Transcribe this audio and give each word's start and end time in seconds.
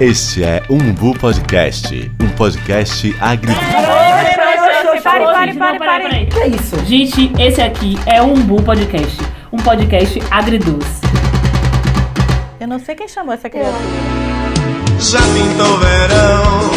Este 0.00 0.42
é 0.42 0.60
Umbu 0.68 1.16
Podcast, 1.16 2.10
um 2.20 2.28
podcast 2.30 3.16
agri... 3.20 3.54
Pare, 5.04 5.54
pare, 5.54 5.54
pare, 5.54 5.78
pare. 5.78 6.26
Que 6.26 6.38
é 6.40 6.48
isso? 6.48 6.84
Gente, 6.84 7.32
esse 7.40 7.62
aqui 7.62 7.96
é 8.06 8.20
o 8.20 8.32
Umbu 8.32 8.60
Podcast, 8.62 9.16
um 9.52 9.56
podcast 9.58 10.20
agridoce. 10.30 11.00
Eu 12.58 12.66
não 12.66 12.80
sei 12.80 12.96
quem 12.96 13.06
chamou 13.06 13.34
essa 13.34 13.48
criatura. 13.48 13.78
Já 14.98 15.20
pintou 15.20 15.78
verão. 15.78 16.73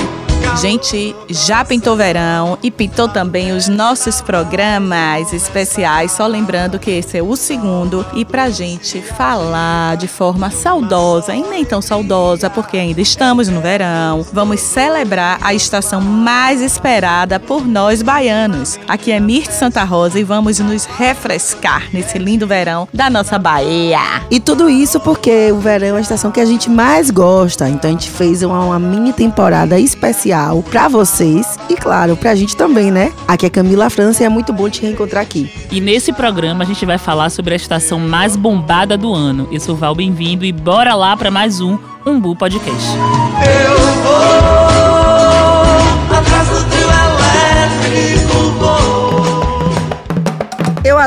Gente, 0.60 1.16
já 1.30 1.64
pintou 1.64 1.96
verão 1.96 2.57
e 2.64 2.71
pintou 2.71 3.07
também 3.07 3.52
os 3.52 3.68
nossos 3.68 4.21
programas 4.21 5.32
especiais. 5.32 6.14
Só 6.14 6.26
lembrando 6.26 6.80
que 6.80 6.89
esse 6.89 7.20
é 7.20 7.21
o 7.21 7.36
segundo 7.36 8.04
e 8.16 8.26
pra 8.26 8.50
gente 8.50 9.00
falar 9.00 9.98
de 9.98 10.07
forma 10.07 10.50
saudosa 10.50 11.36
e 11.36 11.43
nem 11.43 11.64
tão 11.64 11.80
saudosa, 11.80 12.50
porque 12.50 12.75
ainda 12.75 13.00
estamos 13.00 13.48
no 13.50 13.62
verão. 13.62 14.25
Vamos 14.34 14.60
celebrar 14.61 15.38
a 15.43 15.54
estação 15.54 16.02
mais 16.02 16.60
esperada 16.60 17.39
por 17.39 17.68
nós 17.68 18.02
baianos. 18.02 18.80
Aqui 18.88 19.11
é 19.11 19.19
Mirth 19.19 19.52
Santa 19.52 19.83
Rosa 19.83 20.19
e 20.19 20.24
vamos 20.24 20.58
nos 20.58 20.86
refrescar 20.86 21.83
nesse 21.94 22.18
lindo 22.18 22.47
verão 22.47 22.88
da 22.92 23.11
nossa 23.11 23.38
Bahia. 23.38 24.00
E 24.32 24.39
tudo 24.39 24.68
isso 24.68 25.00
porque 25.00 25.52
o 25.52 25.60
verão 25.60 25.96
é 25.96 26.00
a 26.00 26.02
estação 26.02 26.32
que 26.32 26.39
a 26.39 26.46
gente 26.46 26.68
mais 26.68 27.11
gosta. 27.11 27.69
Então 27.69 27.92
a 27.92 27.94
gente 27.94 28.10
fez 28.10 28.42
uma, 28.42 28.66
uma 28.66 28.80
mini 28.80 29.14
temporada 29.14 29.80
especial 29.80 30.46
pra 30.69 30.87
vocês 30.87 31.57
e, 31.69 31.75
claro, 31.75 32.16
pra 32.16 32.36
gente 32.36 32.55
também, 32.55 32.92
né? 32.92 33.11
Aqui 33.28 33.45
é 33.45 33.50
Camila 33.50 33.89
França 33.89 34.23
e 34.23 34.25
é 34.25 34.30
muito 34.30 34.52
bom 34.53 34.69
te 34.69 34.81
reencontrar 34.81 35.23
aqui. 35.23 35.52
E 35.72 35.80
nesse 35.81 36.14
programa 36.14 36.64
a 36.64 36.67
gente 36.67 36.86
vai 36.86 36.97
falar 36.97 37.30
sobre 37.30 37.53
a 37.53 37.58
estação 37.58 38.00
mais 38.00 38.36
bombada 38.36 38.97
do 38.97 39.14
ano. 39.14 39.47
Eu 39.52 39.59
sou 39.59 39.75
Val, 39.75 39.95
bem-vindo 39.95 40.45
e 40.45 40.52
bora 40.52 40.95
lá 40.95 41.16
pra 41.16 41.30
mais 41.30 41.59
um 41.59 41.78
Umbu 42.05 42.36
Podcast. 42.36 42.88
Eu 42.95 43.78
vou 44.03 44.86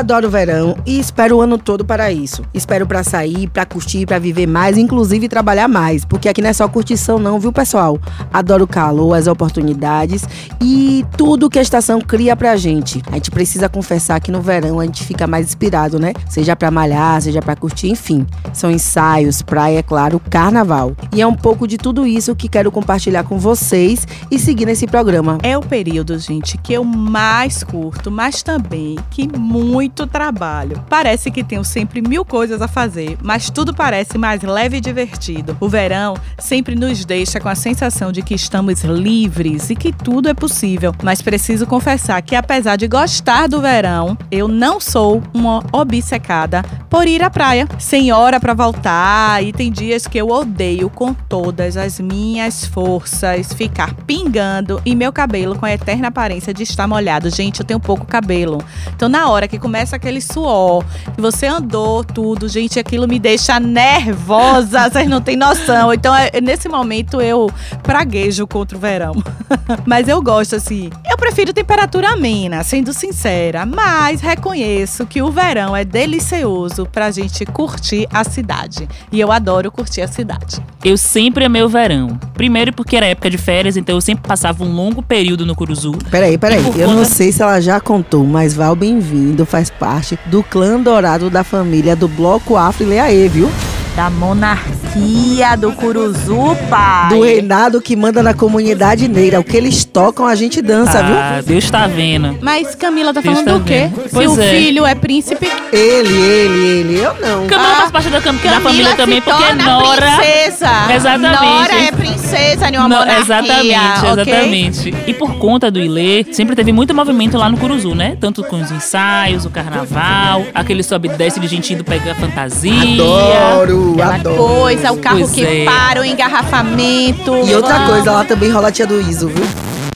adoro 0.01 0.27
o 0.27 0.31
verão 0.31 0.75
e 0.85 0.99
espero 0.99 1.37
o 1.37 1.41
ano 1.41 1.57
todo 1.57 1.85
para 1.85 2.11
isso. 2.11 2.43
Espero 2.53 2.87
para 2.87 3.03
sair, 3.03 3.47
para 3.47 3.65
curtir, 3.65 4.05
para 4.05 4.19
viver 4.19 4.47
mais, 4.47 4.77
inclusive 4.77 5.29
trabalhar 5.29 5.67
mais, 5.67 6.03
porque 6.03 6.27
aqui 6.27 6.41
não 6.41 6.49
é 6.49 6.53
só 6.53 6.67
curtição 6.67 7.19
não, 7.19 7.39
viu, 7.39 7.53
pessoal? 7.53 7.99
Adoro 8.33 8.63
o 8.63 8.67
calor, 8.67 9.13
as 9.13 9.27
oportunidades 9.27 10.23
e 10.59 11.05
tudo 11.15 11.49
que 11.49 11.59
a 11.59 11.61
estação 11.61 12.01
cria 12.01 12.35
pra 12.35 12.55
gente. 12.55 13.01
A 13.11 13.15
gente 13.15 13.29
precisa 13.29 13.69
confessar 13.69 14.19
que 14.19 14.31
no 14.31 14.41
verão 14.41 14.79
a 14.79 14.85
gente 14.85 15.03
fica 15.03 15.27
mais 15.27 15.47
inspirado, 15.47 15.99
né? 15.99 16.13
Seja 16.27 16.55
para 16.55 16.71
malhar, 16.71 17.21
seja 17.21 17.41
para 17.41 17.55
curtir, 17.55 17.89
enfim. 17.89 18.25
São 18.53 18.71
ensaios, 18.71 19.41
praia, 19.41 19.79
é 19.79 19.83
claro, 19.83 20.19
carnaval. 20.29 20.95
E 21.13 21.21
é 21.21 21.27
um 21.27 21.35
pouco 21.35 21.67
de 21.67 21.77
tudo 21.77 22.07
isso 22.07 22.35
que 22.35 22.49
quero 22.49 22.71
compartilhar 22.71 23.23
com 23.23 23.37
vocês 23.37 24.07
e 24.31 24.39
seguir 24.39 24.65
nesse 24.65 24.87
programa. 24.87 25.37
É 25.43 25.55
o 25.55 25.61
período, 25.61 26.17
gente, 26.17 26.57
que 26.57 26.73
eu 26.73 26.83
mais 26.83 27.63
curto, 27.63 28.09
mas 28.09 28.41
também 28.41 28.97
que 29.11 29.27
muito 29.27 29.90
trabalho. 30.07 30.83
Parece 30.89 31.31
que 31.31 31.43
tenho 31.43 31.63
sempre 31.63 32.01
mil 32.01 32.25
coisas 32.25 32.61
a 32.61 32.67
fazer, 32.67 33.17
mas 33.21 33.49
tudo 33.49 33.73
parece 33.73 34.17
mais 34.17 34.41
leve 34.41 34.77
e 34.77 34.81
divertido. 34.81 35.55
O 35.59 35.67
verão 35.67 36.15
sempre 36.39 36.75
nos 36.75 37.05
deixa 37.05 37.39
com 37.39 37.49
a 37.49 37.55
sensação 37.55 38.11
de 38.11 38.21
que 38.21 38.33
estamos 38.33 38.83
livres 38.83 39.69
e 39.69 39.75
que 39.75 39.91
tudo 39.91 40.29
é 40.29 40.33
possível. 40.33 40.93
Mas 41.03 41.21
preciso 41.21 41.65
confessar 41.65 42.21
que, 42.21 42.35
apesar 42.35 42.75
de 42.75 42.87
gostar 42.87 43.47
do 43.47 43.61
verão, 43.61 44.17
eu 44.29 44.47
não 44.47 44.79
sou 44.79 45.21
uma 45.33 45.63
obcecada 45.71 46.63
por 46.89 47.07
ir 47.07 47.23
à 47.23 47.29
praia, 47.29 47.67
sem 47.79 48.11
hora 48.11 48.39
para 48.39 48.53
voltar. 48.53 49.43
E 49.43 49.53
tem 49.53 49.71
dias 49.71 50.07
que 50.07 50.17
eu 50.17 50.29
odeio 50.29 50.89
com 50.89 51.13
todas 51.13 51.77
as 51.77 51.99
minhas 51.99 52.65
forças 52.65 53.53
ficar 53.53 53.93
pingando 54.05 54.81
e 54.85 54.95
meu 54.95 55.11
cabelo 55.13 55.55
com 55.55 55.65
a 55.65 55.71
eterna 55.73 56.09
aparência 56.09 56.53
de 56.53 56.63
estar 56.63 56.87
molhado. 56.87 57.29
Gente, 57.29 57.59
eu 57.59 57.65
tenho 57.65 57.79
pouco 57.79 58.05
cabelo. 58.05 58.63
Então, 58.95 59.07
na 59.07 59.29
hora 59.29 59.47
que 59.47 59.59
começa 59.71 59.95
aquele 59.95 60.19
suor, 60.19 60.83
você 61.17 61.47
andou 61.47 62.03
tudo, 62.03 62.49
gente, 62.49 62.77
aquilo 62.77 63.07
me 63.07 63.17
deixa 63.17 63.57
nervosa, 63.57 64.89
vocês 64.91 65.07
não 65.07 65.21
têm 65.21 65.37
noção. 65.37 65.93
Então, 65.93 66.13
é- 66.13 66.41
nesse 66.41 66.67
momento, 66.67 67.21
eu 67.21 67.49
praguejo 67.81 68.45
contra 68.45 68.77
o 68.77 68.81
verão. 68.81 69.13
mas 69.87 70.09
eu 70.09 70.21
gosto, 70.21 70.57
assim. 70.57 70.89
Eu 71.21 71.27
prefiro 71.27 71.53
temperatura 71.53 72.09
amena, 72.09 72.63
sendo 72.63 72.91
sincera, 72.91 73.63
mas 73.63 74.21
reconheço 74.21 75.05
que 75.05 75.21
o 75.21 75.29
verão 75.29 75.75
é 75.75 75.85
delicioso 75.85 76.87
pra 76.91 77.11
gente 77.11 77.45
curtir 77.45 78.07
a 78.11 78.23
cidade. 78.23 78.89
E 79.11 79.19
eu 79.19 79.31
adoro 79.31 79.71
curtir 79.71 80.01
a 80.01 80.07
cidade. 80.07 80.59
Eu 80.83 80.97
sempre 80.97 81.45
amei 81.45 81.61
o 81.61 81.69
verão. 81.69 82.19
Primeiro 82.33 82.73
porque 82.73 82.97
era 82.97 83.05
época 83.05 83.29
de 83.29 83.37
férias, 83.37 83.77
então 83.77 83.95
eu 83.95 84.01
sempre 84.01 84.27
passava 84.27 84.63
um 84.63 84.73
longo 84.73 85.03
período 85.03 85.45
no 85.45 85.55
Curuzu. 85.55 85.91
Peraí, 86.09 86.39
peraí. 86.39 86.57
Eu 86.75 86.87
não 86.87 86.95
conta- 87.03 87.05
sei 87.05 87.31
se 87.31 87.43
ela 87.43 87.61
já 87.61 87.79
contou, 87.79 88.25
mas 88.25 88.55
Val, 88.55 88.75
bem-vindo, 88.75 89.45
faz 89.45 89.69
parte 89.69 90.17
do 90.25 90.41
clã 90.41 90.81
dourado 90.81 91.29
da 91.29 91.43
família 91.43 91.95
do 91.95 92.07
Bloco 92.07 92.57
Afro 92.57 92.83
e 92.83 92.87
Leaê, 92.87 93.27
viu? 93.29 93.47
Da 93.95 94.09
monarquia 94.09 95.55
do 95.57 95.73
Curuzu, 95.73 96.55
pai. 96.69 97.09
Do 97.09 97.21
reinado 97.23 97.81
que 97.81 97.93
manda 97.93 98.23
na 98.23 98.33
comunidade 98.33 99.05
negra. 99.09 99.41
O 99.41 99.43
que 99.43 99.57
eles 99.57 99.83
tocam, 99.83 100.25
a 100.25 100.33
gente 100.33 100.61
dança, 100.61 101.03
viu? 101.03 101.13
Ah, 101.15 101.41
Deus 101.45 101.69
tá 101.69 101.87
vendo. 101.87 102.37
Mas 102.41 102.73
Camila 102.73 103.13
tá 103.13 103.19
Deus 103.19 103.33
falando 103.35 103.47
tá 103.51 103.57
do 103.57 103.63
quê? 103.65 103.89
vendo. 103.93 104.03
Se 104.07 104.13
Pois 104.15 104.37
o 104.37 104.41
é. 104.41 104.49
filho 104.49 104.85
é 104.85 104.95
príncipe, 104.95 105.45
Ele, 105.73 106.13
ele, 106.15 106.65
ele. 106.67 106.99
Eu 106.99 107.13
não. 107.19 107.47
Camila 107.47 107.69
Ah, 107.69 107.75
faz 107.81 107.91
parte 107.91 108.09
da, 108.09 108.21
cam- 108.21 108.33
da 108.33 108.39
Camila 108.39 108.61
família 108.61 108.91
se 108.91 108.95
também, 108.97 109.21
porque 109.21 109.43
é 109.43 109.53
Nora. 109.55 110.11
princesa. 110.17 110.69
Exatamente. 110.95 111.41
Nora 111.43 111.73
é 111.83 111.91
princesa 111.91 112.71
de 112.71 112.77
uma 112.77 112.87
Não, 112.87 112.99
monarquia, 112.99 113.21
exatamente, 113.21 114.05
exatamente. 114.05 114.93
E 115.05 115.13
por 115.13 115.35
conta 115.35 115.69
do 115.69 115.79
Ilê, 115.81 116.25
sempre 116.31 116.55
teve 116.55 116.71
muito 116.71 116.93
movimento 116.95 117.37
lá 117.37 117.49
no 117.49 117.57
Curuzu, 117.57 117.93
né? 117.93 118.15
Tanto 118.21 118.41
com 118.45 118.55
os 118.61 118.71
ensaios, 118.71 119.45
o 119.45 119.49
carnaval, 119.49 120.45
aquele 120.53 120.81
sobe 120.81 121.09
e 121.09 121.11
desce 121.11 121.39
de 121.41 121.47
gente 121.47 121.73
indo 121.73 121.83
pegar 121.83 122.15
fantasia. 122.15 122.71
Adoro, 122.81 123.80
Aquela 123.93 124.15
adoro. 124.15 124.35
coisa, 124.37 124.91
o 124.91 124.97
carro 124.97 125.19
Pois 125.19 125.31
que 125.31 125.45
é. 125.45 125.65
para, 125.65 126.01
o 126.01 126.05
engarrafamento. 126.05 127.35
E 127.45 127.55
outra 127.55 127.85
coisa, 127.87 128.11
lá 128.11 128.23
também 128.23 128.49
rola 128.49 128.67
a 128.69 128.71
tia 128.71 128.85
do 128.87 128.99
Iso, 129.01 129.27
viu? 129.27 129.45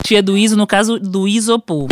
Tia 0.03 0.21
do 0.21 0.37
Iso, 0.37 0.55
no 0.55 0.67
caso 0.67 0.99
do 0.99 1.27
Isopor. 1.27 1.87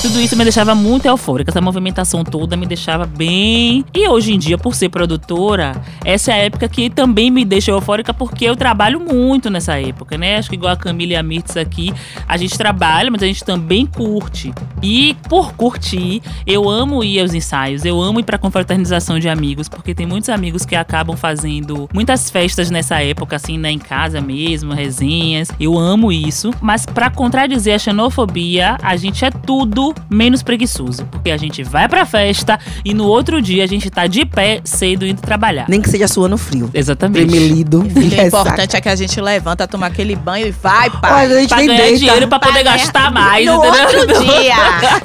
Tudo 0.00 0.20
isso 0.20 0.36
me 0.36 0.44
deixava 0.44 0.76
muito 0.76 1.06
eufórica, 1.06 1.50
essa 1.50 1.60
movimentação 1.60 2.22
toda 2.22 2.56
me 2.56 2.66
deixava 2.66 3.04
bem. 3.04 3.84
E 3.92 4.08
hoje 4.08 4.32
em 4.32 4.38
dia, 4.38 4.56
por 4.56 4.72
ser 4.72 4.88
produtora, 4.90 5.72
essa 6.04 6.30
é 6.30 6.34
a 6.34 6.36
época 6.44 6.68
que 6.68 6.88
também 6.88 7.32
me 7.32 7.44
deixa 7.44 7.72
eufórica 7.72 8.14
porque 8.14 8.44
eu 8.44 8.54
trabalho 8.54 9.00
muito 9.00 9.50
nessa 9.50 9.78
época, 9.78 10.16
né? 10.16 10.36
Acho 10.36 10.50
que 10.50 10.54
igual 10.54 10.72
a 10.72 10.76
Camila 10.76 11.14
e 11.14 11.16
a 11.16 11.22
Mirtz 11.22 11.56
aqui, 11.56 11.92
a 12.28 12.36
gente 12.36 12.56
trabalha, 12.56 13.10
mas 13.10 13.24
a 13.24 13.26
gente 13.26 13.42
também 13.42 13.84
curte. 13.84 14.54
E 14.80 15.16
por 15.28 15.52
curtir, 15.54 16.22
eu 16.46 16.70
amo 16.70 17.02
ir 17.02 17.20
aos 17.20 17.34
ensaios, 17.34 17.84
eu 17.84 18.00
amo 18.00 18.20
ir 18.20 18.24
pra 18.24 18.38
confraternização 18.38 19.18
de 19.18 19.28
amigos, 19.28 19.68
porque 19.68 19.96
tem 19.96 20.06
muitos 20.06 20.28
amigos 20.28 20.64
que 20.64 20.76
acabam 20.76 21.16
fazendo 21.16 21.88
muitas 21.92 22.30
festas 22.30 22.70
nessa 22.70 23.02
época, 23.02 23.34
assim, 23.34 23.58
né, 23.58 23.72
em 23.72 23.78
casa 23.78 24.20
mesmo, 24.20 24.72
resenhas. 24.72 25.50
Eu 25.58 25.76
amo 25.76 26.12
isso, 26.12 26.52
mas 26.60 26.86
pra 26.86 27.10
contradizer 27.10 27.74
a 27.74 27.78
xenofobia, 27.78 28.78
a 28.80 28.96
gente 28.96 29.24
é 29.24 29.30
tudo 29.32 29.87
menos 30.10 30.42
preguiçoso, 30.42 31.04
porque 31.06 31.30
a 31.30 31.36
gente 31.36 31.62
vai 31.62 31.88
pra 31.88 32.04
festa 32.06 32.58
e 32.84 32.92
no 32.94 33.04
outro 33.06 33.40
dia 33.42 33.64
a 33.64 33.66
gente 33.66 33.90
tá 33.90 34.06
de 34.06 34.24
pé 34.24 34.60
cedo 34.64 35.06
indo 35.06 35.20
trabalhar. 35.20 35.66
Nem 35.68 35.80
que 35.80 35.88
seja 35.90 36.08
suando 36.08 36.36
frio. 36.38 36.70
Exatamente. 36.72 37.28
Tremelido. 37.28 37.80
O 37.80 37.88
ressaca. 37.88 38.22
importante 38.26 38.76
é 38.76 38.80
que 38.80 38.88
a 38.88 38.96
gente 38.96 39.20
levanta, 39.20 39.66
toma 39.66 39.86
aquele 39.86 40.14
banho 40.16 40.46
e 40.46 40.50
vai, 40.50 40.90
pai. 40.90 41.26
Olha, 41.26 41.36
a 41.36 41.40
gente 41.40 41.48
Pra 41.48 41.58
ganhar 41.62 41.76
deita. 41.82 41.98
dinheiro 41.98 42.28
pra 42.28 42.38
poder 42.38 42.52
Pra 42.52 42.62
ganhar- 42.62 42.76
gastar 42.78 43.10
mais, 43.12 43.46
no 43.46 43.54
entendeu? 43.64 43.82
outro 43.82 44.06
dia. 44.24 44.54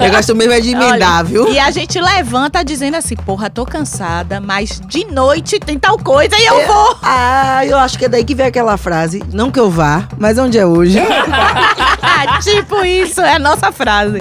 Eu 0.00 0.10
gosto 0.10 0.34
mesmo 0.34 0.52
é 0.52 0.60
de 0.60 0.70
emendar, 0.70 1.18
Olha, 1.20 1.24
viu? 1.24 1.52
E 1.52 1.58
a 1.58 1.70
gente 1.70 2.00
levanta 2.00 2.64
dizendo 2.64 2.96
assim, 2.96 3.14
porra, 3.16 3.48
tô 3.50 3.64
cansada, 3.64 4.40
mas 4.40 4.80
de 4.86 5.04
noite 5.06 5.58
tem 5.58 5.78
tal 5.78 5.98
coisa 5.98 6.34
e 6.38 6.44
eu 6.46 6.66
vou. 6.66 6.96
Ah, 7.02 7.64
eu 7.66 7.78
acho 7.78 7.98
que 7.98 8.04
é 8.06 8.08
daí 8.08 8.24
que 8.24 8.34
vem 8.34 8.46
aquela 8.46 8.76
frase. 8.76 9.22
Não 9.32 9.50
que 9.50 9.58
eu 9.60 9.70
vá, 9.70 10.08
mas 10.18 10.38
onde 10.38 10.58
é 10.58 10.66
hoje? 10.66 10.98
tipo 12.42 12.84
isso, 12.84 13.20
é 13.20 13.34
a 13.34 13.38
nossa 13.38 13.70
frase. 13.72 14.20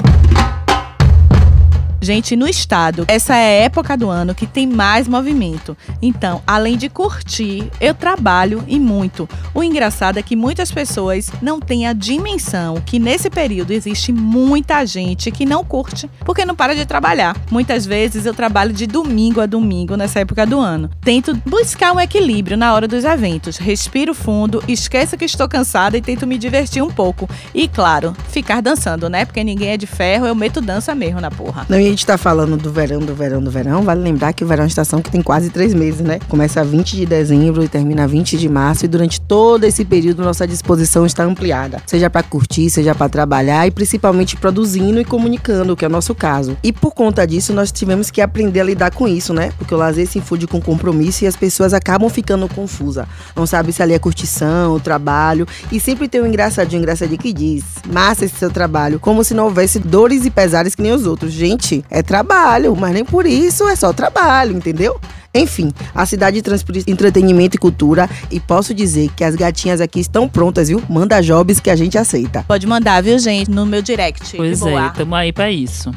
Gente, 2.04 2.36
no 2.36 2.46
estado, 2.50 3.06
essa 3.08 3.34
é 3.34 3.62
a 3.62 3.64
época 3.64 3.96
do 3.96 4.10
ano 4.10 4.36
que 4.36 4.46
tem 4.46 4.68
mais 4.68 5.08
movimento. 5.08 5.78
Então, 6.02 6.44
além 6.46 6.76
de 6.76 6.90
curtir, 6.90 7.72
eu 7.80 7.94
trabalho 7.94 8.62
e 8.68 8.78
muito. 8.78 9.28
O 9.54 9.64
engraçado 9.64 10.20
é 10.20 10.22
que 10.22 10.36
muitas 10.36 10.70
pessoas 10.70 11.32
não 11.42 11.62
têm 11.62 11.88
a 11.88 11.94
dimensão 11.94 12.76
que 12.86 13.00
nesse 13.00 13.30
período 13.30 13.72
existe 13.72 14.12
muita 14.12 14.86
gente 14.86 15.32
que 15.32 15.46
não 15.46 15.64
curte 15.64 16.10
porque 16.26 16.44
não 16.44 16.54
para 16.54 16.76
de 16.76 16.86
trabalhar. 16.86 17.38
Muitas 17.50 17.86
vezes 17.86 18.26
eu 18.26 18.34
trabalho 18.34 18.74
de 18.74 18.86
domingo 18.86 19.40
a 19.40 19.46
domingo 19.46 19.96
nessa 19.96 20.20
época 20.20 20.46
do 20.46 20.60
ano. 20.60 20.90
Tento 21.06 21.34
buscar 21.46 21.94
um 21.94 22.02
equilíbrio 22.02 22.58
na 22.58 22.74
hora 22.74 22.86
dos 22.86 23.06
eventos. 23.06 23.56
Respiro 23.56 24.14
fundo, 24.14 24.62
esqueço 24.68 25.16
que 25.16 25.24
estou 25.24 25.48
cansada 25.48 25.98
e 25.98 26.02
tento 26.02 26.28
me 26.28 26.38
divertir 26.38 26.84
um 26.84 26.92
pouco. 26.92 27.30
E 27.56 27.66
claro, 27.66 28.14
ficar 28.28 28.62
dançando, 28.62 29.10
né? 29.10 29.24
Porque 29.24 29.42
ninguém 29.42 29.70
é 29.70 29.78
de 29.78 29.88
ferro, 29.88 30.28
eu 30.28 30.36
meto 30.36 30.60
dança 30.60 30.94
mesmo 30.94 31.22
na 31.22 31.32
porra. 31.32 31.66
Não, 31.70 31.80
e 31.80 31.93
gente 31.94 32.06
tá 32.06 32.18
falando 32.18 32.58
do 32.58 32.72
verão, 32.72 33.00
do 33.00 33.14
verão, 33.14 33.42
do 33.42 33.52
verão, 33.52 33.84
vale 33.84 34.02
lembrar 34.02 34.34
que 34.34 34.44
o 34.44 34.48
verão 34.48 34.64
é 34.64 34.66
uma 34.66 34.68
estação 34.68 35.02
que 35.02 35.12
tem 35.12 35.22
quase 35.22 35.50
três 35.50 35.74
meses, 35.74 36.02
né? 36.02 36.20
Começa 36.28 36.64
20 36.64 36.96
de 36.96 37.06
dezembro 37.06 37.64
e 37.64 37.68
termina 37.68 38.08
20 38.08 38.38
de 38.38 38.50
março. 38.50 38.86
E 38.86 38.88
durante 38.88 39.22
todo 39.22 39.64
esse 39.64 39.86
período, 39.86 40.24
nossa 40.24 40.48
disposição 40.48 41.06
está 41.06 41.24
ampliada. 41.24 41.82
Seja 41.86 42.10
para 42.10 42.24
curtir, 42.24 42.70
seja 42.70 42.96
para 42.96 43.08
trabalhar 43.08 43.68
e 43.68 43.72
principalmente 43.72 44.36
produzindo 44.36 45.00
e 45.00 45.06
comunicando, 45.06 45.76
que 45.76 45.86
é 45.86 45.88
o 45.88 45.92
nosso 45.92 46.16
caso. 46.16 46.58
E 46.64 46.72
por 46.74 46.94
conta 46.94 47.26
disso, 47.28 47.54
nós 47.54 47.72
tivemos 47.72 48.10
que 48.10 48.22
aprender 48.22 48.62
a 48.62 48.64
lidar 48.64 48.92
com 48.92 49.08
isso, 49.08 49.34
né? 49.34 49.52
Porque 49.58 49.74
o 49.74 49.78
lazer 49.78 50.08
se 50.08 50.18
infunde 50.18 50.48
com 50.48 50.60
compromisso 50.60 51.24
e 51.24 51.28
as 51.28 51.36
pessoas 51.36 51.74
acabam 51.74 52.10
ficando 52.10 52.48
confusas. 52.48 53.06
Não 53.36 53.46
sabe 53.46 53.72
se 53.72 53.84
ali 53.84 53.94
é 53.94 54.00
curtição, 54.00 54.80
trabalho. 54.80 55.48
E 55.72 55.80
sempre 55.80 56.08
tem 56.08 56.22
um 56.22 56.28
engraçadinho, 56.28 56.82
engraçadinho 56.82 57.20
que 57.20 57.32
diz: 57.32 57.64
massa 57.88 58.26
esse 58.26 58.36
seu 58.36 58.50
trabalho. 58.50 59.00
Como 59.00 59.24
se 59.24 59.34
não 59.34 59.46
houvesse 59.46 59.78
dores 59.80 60.26
e 60.26 60.32
pesares 60.32 60.74
que 60.74 60.82
nem 60.82 60.92
os 60.92 61.06
outros. 61.06 61.32
Gente, 61.32 61.83
é 61.90 62.02
trabalho, 62.02 62.76
mas 62.76 62.94
nem 62.94 63.06
por 63.06 63.26
isso 63.26 63.68
é 63.68 63.76
só 63.76 63.94
trabalho, 63.94 64.56
entendeu? 64.56 65.00
Enfim, 65.36 65.74
a 65.96 66.06
cidade 66.06 66.42
transpõe 66.42 66.84
entretenimento 66.86 67.56
e 67.56 67.60
cultura 67.60 68.08
e 68.30 68.40
posso 68.40 68.74
dizer 68.74 69.10
que 69.16 69.24
as 69.24 69.36
gatinhas 69.36 69.82
aqui 69.82 70.00
estão 70.00 70.30
prontas, 70.30 70.68
viu? 70.68 70.82
Manda 70.88 71.22
jobs 71.22 71.60
que 71.60 71.72
a 71.72 71.76
gente 71.76 71.98
aceita. 71.98 72.44
Pode 72.48 72.68
mandar, 72.68 73.02
viu, 73.02 73.18
gente, 73.18 73.50
no 73.50 73.66
meu 73.66 73.82
direct. 73.82 74.38
Pois 74.38 74.62
é, 74.62 74.90
tamo 74.96 75.16
aí 75.16 75.34
pra 75.34 75.50
isso. 75.50 75.92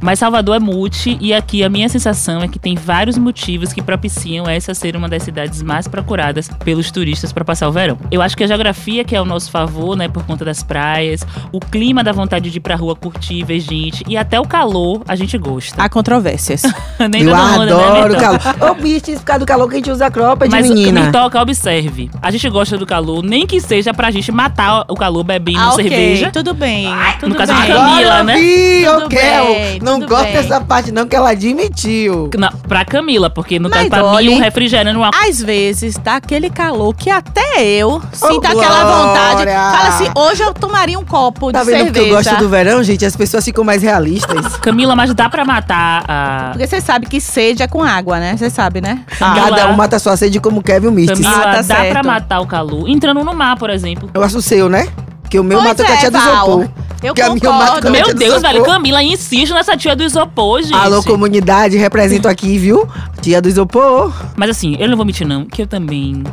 Mas 0.00 0.18
Salvador 0.18 0.56
é 0.56 0.58
multi 0.58 1.16
e 1.20 1.32
aqui 1.34 1.62
a 1.64 1.68
minha 1.68 1.88
sensação 1.88 2.40
é 2.42 2.48
que 2.48 2.58
tem 2.58 2.74
vários 2.74 3.18
motivos 3.18 3.72
que 3.72 3.82
propiciam 3.82 4.46
essa 4.48 4.74
ser 4.74 4.96
uma 4.96 5.08
das 5.08 5.22
cidades 5.22 5.62
mais 5.62 5.88
procuradas 5.88 6.48
pelos 6.64 6.90
turistas 6.90 7.32
para 7.32 7.44
passar 7.44 7.68
o 7.68 7.72
verão. 7.72 7.98
Eu 8.10 8.22
acho 8.22 8.36
que 8.36 8.44
a 8.44 8.46
geografia 8.46 9.04
que 9.04 9.14
é 9.14 9.18
ao 9.18 9.24
nosso 9.24 9.50
favor, 9.50 9.96
né, 9.96 10.08
por 10.08 10.24
conta 10.24 10.44
das 10.44 10.62
praias, 10.62 11.22
o 11.52 11.60
clima 11.60 12.02
da 12.04 12.12
vontade 12.12 12.50
de 12.50 12.58
ir 12.58 12.60
pra 12.60 12.76
rua 12.76 12.94
curtir, 12.94 13.44
ver 13.44 13.60
gente 13.60 14.04
e 14.08 14.16
até 14.16 14.38
o 14.40 14.46
calor 14.46 15.02
a 15.08 15.14
gente 15.16 15.36
gosta. 15.38 15.82
Há 15.82 15.88
controvérsias. 15.88 16.62
Nem 17.10 17.22
Eu 17.22 17.36
mundo, 17.36 17.66
né, 17.66 17.72
adoro 17.72 18.08
Mirtão? 18.10 18.38
calor. 18.38 18.70
Ô, 18.70 18.74
bicho, 18.74 19.12
por 19.12 19.22
causa 19.24 19.40
do 19.40 19.46
calor 19.46 19.68
que 19.68 19.74
a 19.74 19.78
gente 19.78 19.90
usa 19.90 20.10
cropped, 20.10 20.50
Mas 20.50 20.68
menina. 20.68 21.02
me 21.06 21.12
toca, 21.12 21.40
observe. 21.40 22.10
A 22.22 22.30
gente 22.30 22.48
gosta 22.48 22.76
do 22.76 22.86
calor, 22.86 23.22
nem 23.22 23.46
que 23.46 23.60
seja 23.60 23.92
pra 23.94 24.10
gente 24.10 24.30
matar 24.32 24.84
o 24.88 24.94
calor 24.94 25.24
bebendo 25.24 25.58
ah, 25.58 25.72
ok, 25.72 25.88
cerveja. 25.88 26.30
tudo 26.32 26.54
bem. 26.54 26.86
tudo 27.20 27.30
no 27.30 27.34
caso 27.36 27.52
bem. 27.52 27.62
de 27.62 27.68
Camila, 27.68 27.98
Agora 28.12 28.24
né? 28.24 28.36
vi, 28.36 28.84
Tudo 28.84 29.08
Kel. 29.08 29.44
bem, 29.46 29.78
Não 29.92 30.00
tudo 30.00 30.08
gosto 30.10 30.24
bem. 30.24 30.32
dessa 30.34 30.60
parte 30.60 30.92
não, 30.92 31.06
que 31.06 31.14
ela 31.16 31.30
admitiu. 31.30 32.30
Na, 32.36 32.50
pra 32.52 32.84
Camila, 32.84 33.28
porque 33.30 33.58
no 33.58 33.68
Mas 33.68 33.78
caso, 33.88 33.90
pra 33.90 34.04
olhe- 34.04 34.28
mim, 34.28 34.36
um 34.36 34.40
refrigerante, 34.40 34.96
uma 34.96 35.10
Às 35.26 35.40
vezes 35.42 35.96
dá 35.96 36.16
aquele 36.16 36.50
calor 36.50 36.94
que 36.94 37.10
até 37.10 37.62
eu 37.62 38.00
sinto 38.12 38.44
aquela 38.46 38.82
Glória! 38.82 38.84
vontade. 38.86 39.44
Fala 39.50 39.88
assim, 39.88 40.08
hoje 40.16 40.42
eu 40.42 40.54
tomaria 40.54 40.98
um 40.98 41.04
copo 41.04 41.52
Tá 41.52 41.60
de 41.60 41.66
vendo 41.66 41.84
porque 41.86 42.00
cerveja. 42.00 42.14
eu 42.14 42.24
gosto 42.24 42.36
do 42.38 42.48
verão, 42.48 42.82
gente? 42.82 43.04
As 43.04 43.16
pessoas 43.16 43.44
ficam 43.44 43.64
mais 43.64 43.82
realistas. 43.82 44.56
Camila, 44.58 44.94
mas 44.94 45.12
dá 45.14 45.28
pra 45.28 45.44
matar 45.44 46.04
a. 46.08 46.48
Porque 46.52 46.66
você 46.66 46.80
sabe 46.80 47.06
que 47.06 47.20
sede 47.20 47.62
é 47.62 47.66
com 47.68 47.82
água, 47.82 48.18
né? 48.18 48.36
Você 48.36 48.50
sabe, 48.50 48.80
né? 48.80 49.00
Camila- 49.18 49.48
Cada 49.50 49.68
um 49.70 49.76
mata 49.76 49.98
sua 49.98 50.16
sede 50.16 50.40
como 50.40 50.62
Kevin 50.62 50.90
Mistis. 50.90 51.20
Camila, 51.20 51.40
Ah, 51.42 51.44
tá 51.52 51.56
dá 51.62 51.62
certo. 51.62 51.90
pra 51.92 52.02
matar 52.02 52.40
o 52.40 52.46
calor 52.46 52.88
entrando 52.88 53.24
no 53.24 53.34
mar, 53.34 53.56
por 53.56 53.70
exemplo. 53.70 54.10
Eu 54.12 54.22
acho 54.22 54.38
o 54.38 54.42
seu, 54.42 54.68
né? 54.68 54.88
Que 55.30 55.38
o 55.38 55.44
meu 55.44 55.58
Pois 55.58 55.68
matou 55.70 55.84
com 55.86 55.92
a 55.92 55.94
é, 55.94 55.98
tia 55.98 56.10
do 56.10 56.18
Val. 56.18 56.32
isopor. 56.34 56.68
Eu 57.02 57.14
Que 57.14 57.22
concordo. 57.22 57.90
Meu 57.90 58.06
do 58.06 58.14
Deus, 58.14 58.42
velho, 58.42 58.64
Camila 58.64 59.02
insiste 59.02 59.52
nessa 59.52 59.76
tia 59.76 59.94
do 59.94 60.02
isopor, 60.02 60.62
gente. 60.62 60.74
Alô, 60.74 61.02
comunidade, 61.02 61.76
represento 61.76 62.28
aqui, 62.28 62.58
viu? 62.58 62.88
Tia 63.20 63.40
do 63.40 63.48
isopor. 63.48 64.12
Mas 64.36 64.50
assim, 64.50 64.76
eu 64.78 64.88
não 64.88 64.96
vou 64.96 65.06
mentir, 65.06 65.26
não, 65.26 65.44
que 65.44 65.62
eu 65.62 65.66
também 65.66 66.24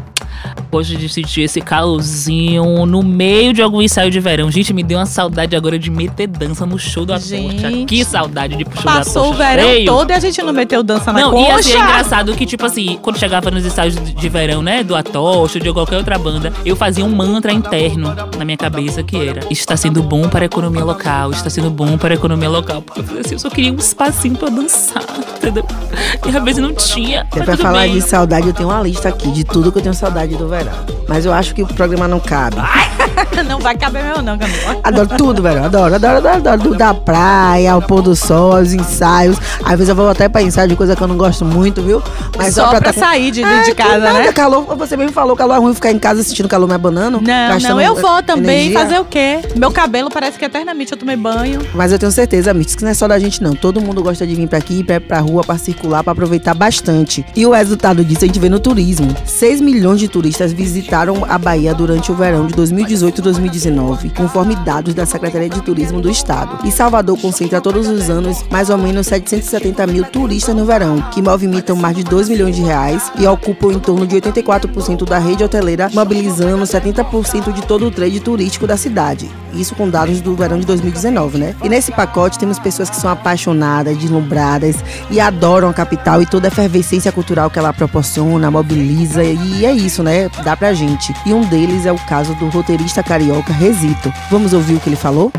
gosto 0.71 0.95
de 0.97 1.07
sentir 1.09 1.41
esse 1.41 1.61
calorzinho 1.61 2.85
no 2.85 3.01
meio 3.03 3.53
de 3.53 3.61
algum 3.61 3.81
ensaio 3.81 4.11
de 4.11 4.19
verão. 4.19 4.49
Gente, 4.51 4.73
me 4.73 4.83
deu 4.83 4.97
uma 4.97 5.05
saudade 5.05 5.55
agora 5.55 5.77
de 5.79 5.89
meter 5.89 6.27
dança 6.27 6.65
no 6.65 6.77
show 6.77 7.05
da 7.05 7.17
Gente. 7.17 7.85
Que 7.85 8.03
saudade 8.03 8.55
de 8.57 8.63
show 8.63 8.83
Passou 8.83 9.23
da 9.23 9.29
o 9.29 9.31
Poxa. 9.33 9.43
verão 9.49 9.63
Cheio. 9.69 9.85
todo 9.85 10.09
e 10.09 10.13
a 10.13 10.19
gente 10.19 10.41
não 10.41 10.53
meteu 10.53 10.83
dança 10.83 11.11
na 11.13 11.19
Não, 11.21 11.31
concha. 11.31 11.49
e 11.49 11.51
assim, 11.59 11.73
é 11.73 11.79
engraçado 11.79 12.33
que, 12.35 12.45
tipo 12.45 12.65
assim, 12.65 12.99
quando 13.01 13.17
chegava 13.17 13.49
nos 13.49 13.65
ensaios 13.65 13.95
de 13.95 14.29
verão, 14.29 14.61
né, 14.61 14.83
do 14.83 14.95
Atocha 14.95 15.57
ou 15.57 15.63
de 15.63 15.71
qualquer 15.73 15.97
outra 15.97 16.17
banda, 16.17 16.51
eu 16.65 16.75
fazia 16.75 17.03
um 17.05 17.09
mantra 17.09 17.51
interno 17.51 18.13
na 18.37 18.45
minha 18.45 18.57
cabeça 18.57 19.01
que 19.03 19.15
era: 19.17 19.41
está 19.49 19.75
sendo 19.77 20.03
bom 20.03 20.27
para 20.27 20.43
a 20.43 20.47
economia 20.47 20.83
local, 20.83 21.31
está 21.31 21.49
sendo 21.49 21.69
bom 21.69 21.97
para 21.97 22.13
a 22.13 22.17
economia 22.17 22.49
local. 22.49 22.81
Porque 22.81 23.01
assim, 23.19 23.33
eu 23.35 23.39
só 23.39 23.49
queria 23.49 23.71
um 23.71 23.77
espacinho 23.77 24.35
pra 24.35 24.49
dançar, 24.49 25.03
entendeu? 25.37 25.65
E 26.25 26.35
às 26.35 26.43
vezes 26.43 26.61
não 26.61 26.73
tinha. 26.73 27.21
É 27.21 27.23
pra 27.43 27.45
tudo 27.55 27.57
falar 27.61 27.81
bem. 27.83 27.93
de 27.93 28.01
saudade, 28.01 28.47
eu 28.47 28.53
tenho 28.53 28.69
uma 28.69 28.81
lista 28.81 29.09
aqui 29.09 29.31
de 29.31 29.43
tudo 29.43 29.71
que 29.71 29.77
eu 29.77 29.81
tenho 29.81 29.93
saudade 29.95 30.35
do 30.35 30.47
verão. 30.47 30.54
Mas 31.07 31.25
eu 31.25 31.33
acho 31.33 31.53
que 31.53 31.61
o 31.63 31.67
programa 31.67 32.07
não 32.07 32.19
cabe. 32.19 32.57
não 33.47 33.59
vai 33.59 33.75
caber 33.77 34.03
meu 34.03 34.21
não, 34.21 34.37
Camila. 34.37 34.77
Adoro 34.83 35.09
tudo, 35.17 35.41
velho. 35.41 35.63
Adoro, 35.63 35.95
adoro, 35.95 36.17
adoro, 36.17 36.35
adoro. 36.37 36.61
Do 36.69 36.75
Da 36.75 36.93
praia, 36.93 37.75
o 37.77 37.81
pôr 37.81 38.01
do 38.01 38.15
sol, 38.15 38.55
os 38.59 38.73
ensaios. 38.73 39.37
Às 39.63 39.71
vezes 39.73 39.89
eu 39.89 39.95
vou 39.95 40.09
até 40.09 40.27
pra 40.27 40.41
ensaio 40.41 40.67
de 40.67 40.75
coisa 40.75 40.95
que 40.95 41.01
eu 41.01 41.07
não 41.07 41.17
gosto 41.17 41.45
muito, 41.45 41.81
viu? 41.81 42.01
só 42.51 42.69
pra, 42.69 42.81
tá 42.81 42.93
com- 42.93 42.99
sair 42.99 43.31
de, 43.31 43.43
É, 43.43 43.61
de 43.63 43.73
casa, 43.75 43.99
nada, 43.99 44.19
né? 44.19 44.33
calor. 44.33 44.75
Você 44.75 44.97
mesmo 44.97 45.11
falou, 45.11 45.35
calor 45.35 45.55
é 45.55 45.59
ruim 45.59 45.73
ficar 45.73 45.91
em 45.91 45.99
casa 45.99 46.21
assistindo 46.21 46.47
calor 46.49 46.67
me 46.67 46.73
abanando. 46.73 47.21
Não, 47.21 47.59
não, 47.59 47.81
eu 47.81 47.95
vou 47.95 48.21
também 48.23 48.67
energia. 48.67 48.79
fazer 48.79 48.99
o 48.99 49.05
quê? 49.05 49.39
Meu 49.55 49.71
cabelo 49.71 50.09
parece 50.09 50.37
que 50.37 50.45
eternamente 50.45 50.91
eu 50.91 50.97
tomei 50.97 51.15
banho. 51.15 51.59
Mas 51.73 51.91
eu 51.91 51.99
tenho 51.99 52.11
certeza, 52.11 52.53
Mix, 52.53 52.75
que 52.75 52.83
não 52.83 52.91
é 52.91 52.93
só 52.93 53.07
da 53.07 53.17
gente, 53.19 53.41
não. 53.43 53.53
Todo 53.55 53.81
mundo 53.81 54.01
gosta 54.03 54.25
de 54.25 54.35
vir 54.35 54.47
pra 54.47 54.57
aqui, 54.57 54.83
pra, 54.83 54.99
pra 54.99 55.19
rua, 55.19 55.43
pra 55.43 55.57
circular, 55.57 56.03
pra 56.03 56.13
aproveitar 56.13 56.53
bastante. 56.53 57.25
E 57.35 57.45
o 57.45 57.51
resultado 57.51 58.03
disso 58.03 58.23
a 58.23 58.27
gente 58.27 58.39
vê 58.39 58.49
no 58.49 58.59
turismo. 58.59 59.13
6 59.25 59.61
milhões 59.61 59.99
de 59.99 60.07
turistas 60.07 60.44
visitaram 60.53 61.25
a 61.27 61.37
Bahia 61.37 61.73
durante 61.73 62.11
o 62.11 62.15
verão 62.15 62.47
de 62.47 62.53
2018 62.53 63.19
e 63.19 63.21
2019, 63.21 64.09
conforme 64.11 64.55
dados 64.55 64.93
da 64.93 65.05
Secretaria 65.05 65.49
de 65.49 65.61
Turismo 65.61 66.01
do 66.01 66.09
Estado. 66.09 66.65
E 66.65 66.71
Salvador 66.71 67.19
concentra 67.19 67.61
todos 67.61 67.87
os 67.87 68.09
anos 68.09 68.43
mais 68.49 68.69
ou 68.69 68.77
menos 68.77 69.07
770 69.07 69.87
mil 69.87 70.03
turistas 70.05 70.55
no 70.55 70.65
verão, 70.65 71.01
que 71.11 71.21
movimentam 71.21 71.75
mais 71.75 71.95
de 71.95 72.03
2 72.03 72.29
milhões 72.29 72.55
de 72.55 72.61
reais 72.61 73.11
e 73.17 73.25
ocupam 73.27 73.73
em 73.73 73.79
torno 73.79 74.05
de 74.05 74.15
84% 74.15 75.05
da 75.05 75.19
rede 75.19 75.43
hoteleira, 75.43 75.89
mobilizando 75.93 76.63
70% 76.63 77.51
de 77.51 77.61
todo 77.61 77.87
o 77.87 77.91
trade 77.91 78.19
turístico 78.19 78.67
da 78.67 78.77
cidade. 78.77 79.29
Isso 79.53 79.75
com 79.75 79.89
dados 79.89 80.19
do 80.21 80.35
verão 80.35 80.59
de 80.59 80.65
2019, 80.65 81.37
né? 81.37 81.55
E 81.63 81.69
nesse 81.69 81.91
pacote 81.91 82.37
temos 82.37 82.59
pessoas 82.59 82.89
que 82.89 82.97
são 82.97 83.09
apaixonadas, 83.09 83.97
deslumbradas 83.97 84.75
e 85.09 85.19
adoram 85.19 85.69
a 85.69 85.73
capital 85.73 86.21
e 86.21 86.25
toda 86.25 86.47
a 86.47 86.49
efervescência 86.49 87.11
cultural 87.11 87.49
que 87.49 87.57
ela 87.57 87.71
proporciona, 87.71 88.51
mobiliza. 88.51 89.23
E 89.23 89.65
é 89.65 89.71
isso, 89.71 90.03
né? 90.03 90.29
Dá 90.43 90.55
pra 90.55 90.73
gente. 90.73 91.13
E 91.25 91.33
um 91.33 91.41
deles 91.41 91.85
é 91.85 91.91
o 91.91 91.97
caso 91.97 92.33
do 92.35 92.49
roteirista 92.49 93.03
carioca 93.03 93.53
Resito. 93.53 94.13
Vamos 94.29 94.53
ouvir 94.53 94.75
o 94.75 94.79
que 94.79 94.89
ele 94.89 94.95
falou? 94.95 95.31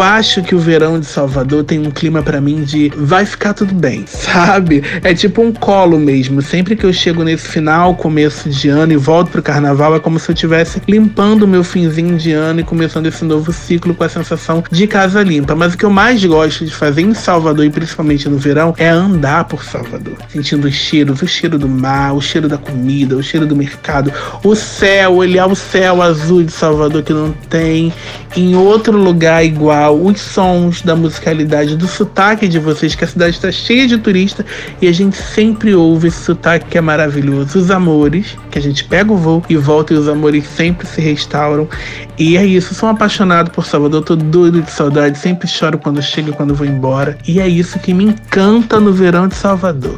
Eu 0.00 0.04
acho 0.04 0.42
que 0.42 0.54
o 0.54 0.58
verão 0.58 0.98
de 0.98 1.04
Salvador 1.04 1.62
tem 1.62 1.78
um 1.78 1.90
clima 1.90 2.22
pra 2.22 2.40
mim 2.40 2.62
de 2.62 2.90
vai 2.96 3.26
ficar 3.26 3.52
tudo 3.52 3.74
bem, 3.74 4.04
sabe? 4.08 4.82
É 5.04 5.12
tipo 5.12 5.42
um 5.42 5.52
colo 5.52 5.98
mesmo. 5.98 6.40
Sempre 6.40 6.74
que 6.74 6.86
eu 6.86 6.92
chego 6.92 7.22
nesse 7.22 7.46
final, 7.46 7.94
começo 7.94 8.48
de 8.48 8.70
ano 8.70 8.94
e 8.94 8.96
volto 8.96 9.30
pro 9.30 9.42
carnaval, 9.42 9.94
é 9.94 10.00
como 10.00 10.18
se 10.18 10.30
eu 10.30 10.32
estivesse 10.32 10.80
limpando 10.88 11.42
o 11.42 11.46
meu 11.46 11.62
finzinho 11.62 12.16
de 12.16 12.32
ano 12.32 12.60
e 12.60 12.64
começando 12.64 13.08
esse 13.08 13.26
novo 13.26 13.52
ciclo 13.52 13.94
com 13.94 14.02
a 14.02 14.08
sensação 14.08 14.64
de 14.70 14.86
casa 14.86 15.22
limpa. 15.22 15.54
Mas 15.54 15.74
o 15.74 15.76
que 15.76 15.84
eu 15.84 15.90
mais 15.90 16.24
gosto 16.24 16.64
de 16.64 16.74
fazer 16.74 17.02
em 17.02 17.12
Salvador 17.12 17.66
e 17.66 17.70
principalmente 17.70 18.26
no 18.26 18.38
verão 18.38 18.74
é 18.78 18.88
andar 18.88 19.44
por 19.44 19.62
Salvador, 19.62 20.14
sentindo 20.30 20.66
os 20.66 20.74
cheiros, 20.74 21.20
o 21.20 21.26
cheiro 21.26 21.58
do 21.58 21.68
mar, 21.68 22.14
o 22.14 22.22
cheiro 22.22 22.48
da 22.48 22.56
comida, 22.56 23.18
o 23.18 23.22
cheiro 23.22 23.46
do 23.46 23.54
mercado, 23.54 24.10
o 24.42 24.56
céu, 24.56 25.16
olhar 25.16 25.46
o 25.46 25.54
céu 25.54 26.00
azul 26.00 26.42
de 26.42 26.52
Salvador 26.52 27.02
que 27.02 27.12
não 27.12 27.32
tem 27.50 27.92
em 28.36 28.54
outro 28.54 28.96
lugar 28.96 29.44
igual, 29.44 29.89
os 29.90 30.20
sons 30.20 30.82
da 30.82 30.94
musicalidade, 30.96 31.76
do 31.76 31.86
sotaque 31.86 32.48
de 32.48 32.58
vocês, 32.58 32.94
que 32.94 33.04
a 33.04 33.06
cidade 33.06 33.36
está 33.36 33.50
cheia 33.50 33.86
de 33.86 33.98
turista 33.98 34.44
e 34.80 34.88
a 34.88 34.92
gente 34.92 35.16
sempre 35.16 35.74
ouve 35.74 36.08
esse 36.08 36.24
sotaque 36.24 36.66
que 36.66 36.78
é 36.78 36.80
maravilhoso. 36.80 37.58
Os 37.58 37.70
amores, 37.70 38.36
que 38.50 38.58
a 38.58 38.62
gente 38.62 38.84
pega 38.84 39.12
o 39.12 39.16
voo 39.16 39.42
e 39.48 39.56
volta 39.56 39.92
e 39.92 39.96
os 39.96 40.08
amores 40.08 40.46
sempre 40.46 40.86
se 40.86 41.00
restauram. 41.00 41.68
E 42.18 42.36
é 42.36 42.44
isso, 42.44 42.74
sou 42.74 42.88
um 42.88 42.92
apaixonado 42.92 43.50
por 43.50 43.66
Salvador, 43.66 44.02
tô 44.02 44.16
doido 44.16 44.62
de 44.62 44.70
saudade, 44.70 45.18
sempre 45.18 45.48
choro 45.48 45.78
quando 45.78 46.02
chego 46.02 46.30
e 46.30 46.32
quando 46.32 46.54
vou 46.54 46.66
embora. 46.66 47.16
E 47.26 47.40
é 47.40 47.48
isso 47.48 47.78
que 47.78 47.94
me 47.94 48.04
encanta 48.04 48.78
no 48.78 48.92
verão 48.92 49.28
de 49.28 49.34
Salvador. 49.34 49.96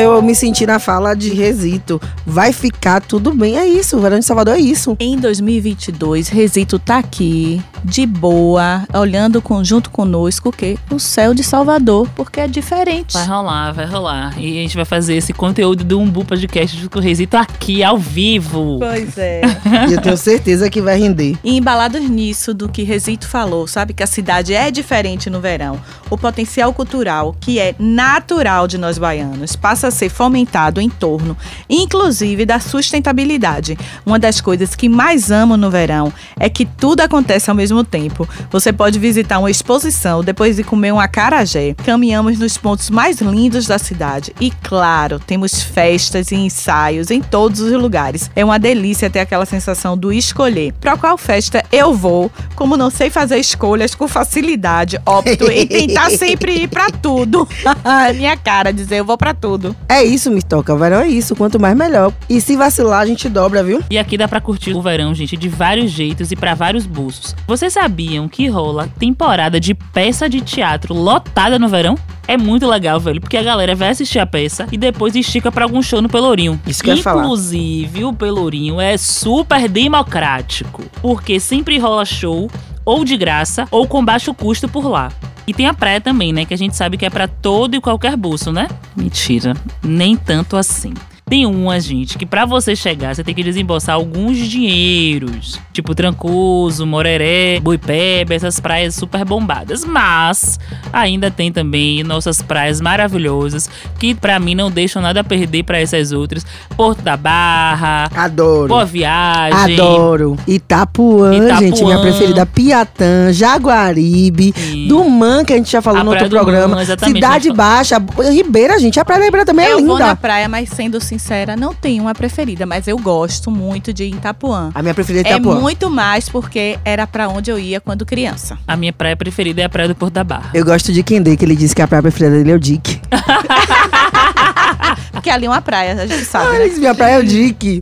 Eu 0.00 0.22
me 0.22 0.34
senti 0.34 0.64
na 0.66 0.78
fala 0.78 1.14
de 1.14 1.28
Resito. 1.34 2.00
Vai 2.26 2.52
ficar 2.52 3.00
tudo 3.02 3.34
bem. 3.34 3.58
É 3.58 3.66
isso. 3.66 3.96
O 3.96 4.00
verão 4.00 4.18
de 4.18 4.24
Salvador 4.24 4.54
é 4.54 4.58
isso. 4.60 4.96
Em 4.98 5.16
2022, 5.18 6.28
Resito 6.28 6.78
tá 6.78 6.98
aqui, 6.98 7.60
de 7.84 8.06
boa, 8.06 8.84
olhando 8.94 9.42
com- 9.42 9.62
junto 9.62 9.90
conosco 9.90 10.48
o 10.48 10.52
quê? 10.52 10.78
O 10.90 10.98
céu 10.98 11.34
de 11.34 11.42
Salvador, 11.44 12.08
porque 12.16 12.40
é 12.40 12.48
diferente. 12.48 13.12
Vai 13.12 13.26
rolar, 13.26 13.72
vai 13.72 13.84
rolar. 13.86 14.34
E 14.40 14.58
a 14.58 14.62
gente 14.62 14.76
vai 14.76 14.84
fazer 14.86 15.16
esse 15.16 15.32
conteúdo 15.34 15.84
do 15.84 15.98
Umbu 15.98 16.24
Podcast 16.24 16.76
junto 16.76 16.90
com 16.90 16.98
o 16.98 17.02
Resito 17.02 17.36
aqui, 17.36 17.82
ao 17.84 17.98
vivo. 17.98 18.78
Pois 18.78 19.18
é. 19.18 19.42
E 19.90 19.92
eu 19.94 20.00
tenho 20.00 20.16
certeza 20.16 20.68
que 20.70 20.80
vai 20.80 20.98
render. 20.98 21.36
E 21.44 21.56
embalados 21.56 22.00
nisso 22.08 22.52
do 22.54 22.68
que 22.68 22.82
Resito 22.82 23.26
falou, 23.26 23.66
sabe 23.66 23.92
que 23.92 24.02
a 24.02 24.06
cidade 24.06 24.54
é 24.54 24.70
diferente 24.70 25.28
no 25.28 25.40
verão. 25.40 25.80
O 26.08 26.16
potencial 26.18 26.72
cultural, 26.72 27.34
que 27.40 27.58
é 27.58 27.74
natural 27.78 28.66
de 28.66 28.78
nós 28.78 28.98
baianos, 28.98 29.56
passa 29.56 29.89
possa 29.90 29.98
ser 29.98 30.08
fomentado 30.08 30.80
em 30.80 30.88
torno, 30.88 31.36
inclusive 31.68 32.46
da 32.46 32.60
sustentabilidade. 32.60 33.76
Uma 34.06 34.18
das 34.18 34.40
coisas 34.40 34.74
que 34.74 34.88
mais 34.88 35.30
amo 35.30 35.56
no 35.56 35.70
verão 35.70 36.12
é 36.38 36.48
que 36.48 36.64
tudo 36.64 37.00
acontece 37.00 37.50
ao 37.50 37.56
mesmo 37.56 37.82
tempo. 37.84 38.28
Você 38.50 38.72
pode 38.72 38.98
visitar 38.98 39.38
uma 39.38 39.50
exposição, 39.50 40.22
depois 40.22 40.56
de 40.56 40.64
comer 40.64 40.92
um 40.92 41.00
acarajé. 41.00 41.74
Caminhamos 41.84 42.38
nos 42.38 42.56
pontos 42.56 42.88
mais 42.88 43.20
lindos 43.20 43.66
da 43.66 43.78
cidade 43.78 44.32
e, 44.40 44.50
claro, 44.50 45.18
temos 45.18 45.62
festas 45.62 46.30
e 46.30 46.36
ensaios 46.36 47.10
em 47.10 47.20
todos 47.20 47.60
os 47.60 47.72
lugares. 47.72 48.30
É 48.34 48.44
uma 48.44 48.58
delícia 48.58 49.10
ter 49.10 49.20
aquela 49.20 49.44
sensação 49.44 49.98
do 49.98 50.12
escolher. 50.12 50.72
Para 50.80 50.96
qual 50.96 51.18
festa 51.18 51.64
eu 51.72 51.92
vou, 51.92 52.30
como 52.54 52.76
não 52.76 52.90
sei 52.90 53.10
fazer 53.10 53.38
escolhas 53.38 53.94
com 53.94 54.06
facilidade, 54.06 54.98
opto 55.04 55.50
em 55.50 55.66
tentar 55.66 56.10
sempre 56.16 56.62
ir 56.62 56.68
para 56.68 56.90
tudo. 56.90 57.48
Minha 58.14 58.36
cara 58.36 58.72
dizer 58.72 58.98
eu 58.98 59.04
vou 59.04 59.18
para 59.18 59.34
tudo. 59.34 59.74
É 59.88 60.04
isso, 60.04 60.30
me 60.30 60.42
toca. 60.42 60.76
Verão 60.76 61.00
é 61.00 61.08
isso. 61.08 61.34
Quanto 61.34 61.58
mais, 61.58 61.76
melhor. 61.76 62.12
E 62.28 62.40
se 62.40 62.56
vacilar, 62.56 63.00
a 63.00 63.06
gente 63.06 63.28
dobra, 63.28 63.62
viu? 63.62 63.82
E 63.90 63.98
aqui 63.98 64.16
dá 64.16 64.28
pra 64.28 64.40
curtir 64.40 64.72
o 64.72 64.80
verão, 64.80 65.14
gente, 65.14 65.36
de 65.36 65.48
vários 65.48 65.90
jeitos 65.90 66.30
e 66.30 66.36
pra 66.36 66.54
vários 66.54 66.86
bolsos. 66.86 67.34
Vocês 67.46 67.72
sabiam 67.72 68.28
que 68.28 68.46
rola 68.48 68.88
temporada 68.98 69.58
de 69.58 69.74
peça 69.74 70.28
de 70.28 70.40
teatro 70.40 70.94
lotada 70.94 71.58
no 71.58 71.68
verão? 71.68 71.96
É 72.28 72.36
muito 72.36 72.64
legal, 72.68 73.00
velho, 73.00 73.20
porque 73.20 73.36
a 73.36 73.42
galera 73.42 73.74
vai 73.74 73.88
assistir 73.88 74.20
a 74.20 74.26
peça 74.26 74.64
e 74.70 74.76
depois 74.78 75.16
estica 75.16 75.50
pra 75.50 75.64
algum 75.64 75.82
show 75.82 76.00
no 76.00 76.08
Pelourinho. 76.08 76.60
Isso 76.64 76.80
que 76.80 76.88
eu 76.88 76.94
ia 76.94 77.02
falar. 77.02 77.24
Inclusive, 77.24 78.04
o 78.04 78.12
Pelourinho 78.12 78.80
é 78.80 78.96
super 78.96 79.68
democrático, 79.68 80.84
porque 81.02 81.40
sempre 81.40 81.76
rola 81.78 82.04
show 82.04 82.48
ou 82.84 83.04
de 83.04 83.16
graça 83.16 83.66
ou 83.70 83.86
com 83.86 84.04
baixo 84.04 84.32
custo 84.34 84.68
por 84.68 84.86
lá. 84.86 85.10
E 85.46 85.54
tem 85.54 85.66
a 85.66 85.74
praia 85.74 86.00
também, 86.00 86.32
né? 86.32 86.44
Que 86.44 86.54
a 86.54 86.58
gente 86.58 86.76
sabe 86.76 86.96
que 86.96 87.06
é 87.06 87.10
pra 87.10 87.26
todo 87.26 87.74
e 87.74 87.80
qualquer 87.80 88.16
bolso, 88.16 88.52
né? 88.52 88.68
Mentira, 88.94 89.54
nem 89.82 90.16
tanto 90.16 90.56
assim. 90.56 90.94
Tem 91.30 91.46
uma, 91.46 91.78
gente, 91.78 92.18
que 92.18 92.26
pra 92.26 92.44
você 92.44 92.74
chegar, 92.74 93.14
você 93.14 93.22
tem 93.22 93.32
que 93.32 93.44
desembolsar 93.44 93.94
alguns 93.94 94.36
dinheiros. 94.36 95.60
Tipo 95.72 95.94
Trancoso, 95.94 96.84
Moreré, 96.84 97.60
Boipeba, 97.60 98.34
essas 98.34 98.58
praias 98.58 98.96
super 98.96 99.24
bombadas. 99.24 99.84
Mas 99.84 100.58
ainda 100.92 101.30
tem 101.30 101.52
também 101.52 102.02
nossas 102.02 102.42
praias 102.42 102.80
maravilhosas, 102.80 103.70
que 104.00 104.12
pra 104.12 104.40
mim 104.40 104.56
não 104.56 104.72
deixam 104.72 105.00
nada 105.00 105.20
a 105.20 105.24
perder 105.24 105.62
pra 105.62 105.78
essas 105.80 106.10
outras. 106.10 106.44
Porto 106.76 107.00
da 107.02 107.16
Barra, 107.16 108.10
Adoro. 108.12 108.66
Boa 108.68 108.84
Viagem. 108.84 109.74
Adoro. 109.74 110.36
Itapuã, 110.48 111.32
Itapuã. 111.32 111.58
gente, 111.60 111.84
minha 111.84 112.00
preferida. 112.00 112.44
Piatã, 112.44 113.32
Jaguaribe, 113.32 114.52
Sim. 114.56 114.88
Dumã, 114.88 115.44
que 115.44 115.52
a 115.52 115.56
gente 115.56 115.70
já 115.70 115.80
falou 115.80 116.00
A 116.00 116.04
no 116.04 116.10
outro 116.10 116.28
programa. 116.28 116.82
Exatamente, 116.82 117.14
Cidade 117.16 117.36
a 117.36 117.50
gente 117.50 117.56
Baixa, 117.56 118.02
Ribeira, 118.32 118.78
gente. 118.80 118.98
A 118.98 119.04
Praia 119.04 119.20
da 119.20 119.24
Ribeira 119.26 119.46
também 119.46 119.66
é 119.66 119.72
eu 119.74 119.84
vou 119.84 119.96
na 119.96 120.06
linda. 120.06 120.16
praia, 120.16 120.48
mas 120.48 120.68
sendo 120.70 121.00
sincera, 121.20 121.54
não 121.54 121.74
tenho 121.74 122.02
uma 122.02 122.14
preferida, 122.14 122.64
mas 122.64 122.88
eu 122.88 122.96
gosto 122.98 123.50
muito 123.50 123.92
de 123.92 124.04
Itapuã. 124.04 124.70
A 124.74 124.82
minha 124.82 124.94
preferida 124.94 125.28
é 125.28 125.32
É 125.32 125.36
Itapuã. 125.36 125.60
muito 125.60 125.90
mais 125.90 126.28
porque 126.28 126.78
era 126.84 127.06
pra 127.06 127.28
onde 127.28 127.50
eu 127.50 127.58
ia 127.58 127.80
quando 127.80 128.06
criança. 128.06 128.58
A 128.66 128.76
minha 128.76 128.92
praia 128.92 129.16
preferida 129.16 129.60
é 129.60 129.64
a 129.64 129.68
praia 129.68 129.88
do 129.88 129.94
Porto 129.94 130.14
da 130.14 130.24
Barra. 130.24 130.50
Eu 130.54 130.64
gosto 130.64 130.92
de 130.92 131.02
Kendê, 131.02 131.36
que 131.36 131.44
ele 131.44 131.54
disse 131.54 131.74
que 131.74 131.82
a 131.82 131.88
praia 131.88 132.02
preferida 132.02 132.36
dele 132.36 132.52
é 132.52 132.54
o 132.54 132.58
Dick. 132.58 133.00
Porque 135.12 135.28
ali 135.28 135.46
é 135.46 135.48
uma 135.48 135.60
praia, 135.60 135.92
a 136.02 136.06
gente 136.06 136.24
sabe, 136.24 136.46
Ah, 136.46 136.50
né? 136.52 136.56
ele 136.60 136.68
disse, 136.70 136.80
minha 136.80 136.94
praia 136.94 137.14
é 137.14 137.18
o 137.18 137.24
Dick. 137.24 137.80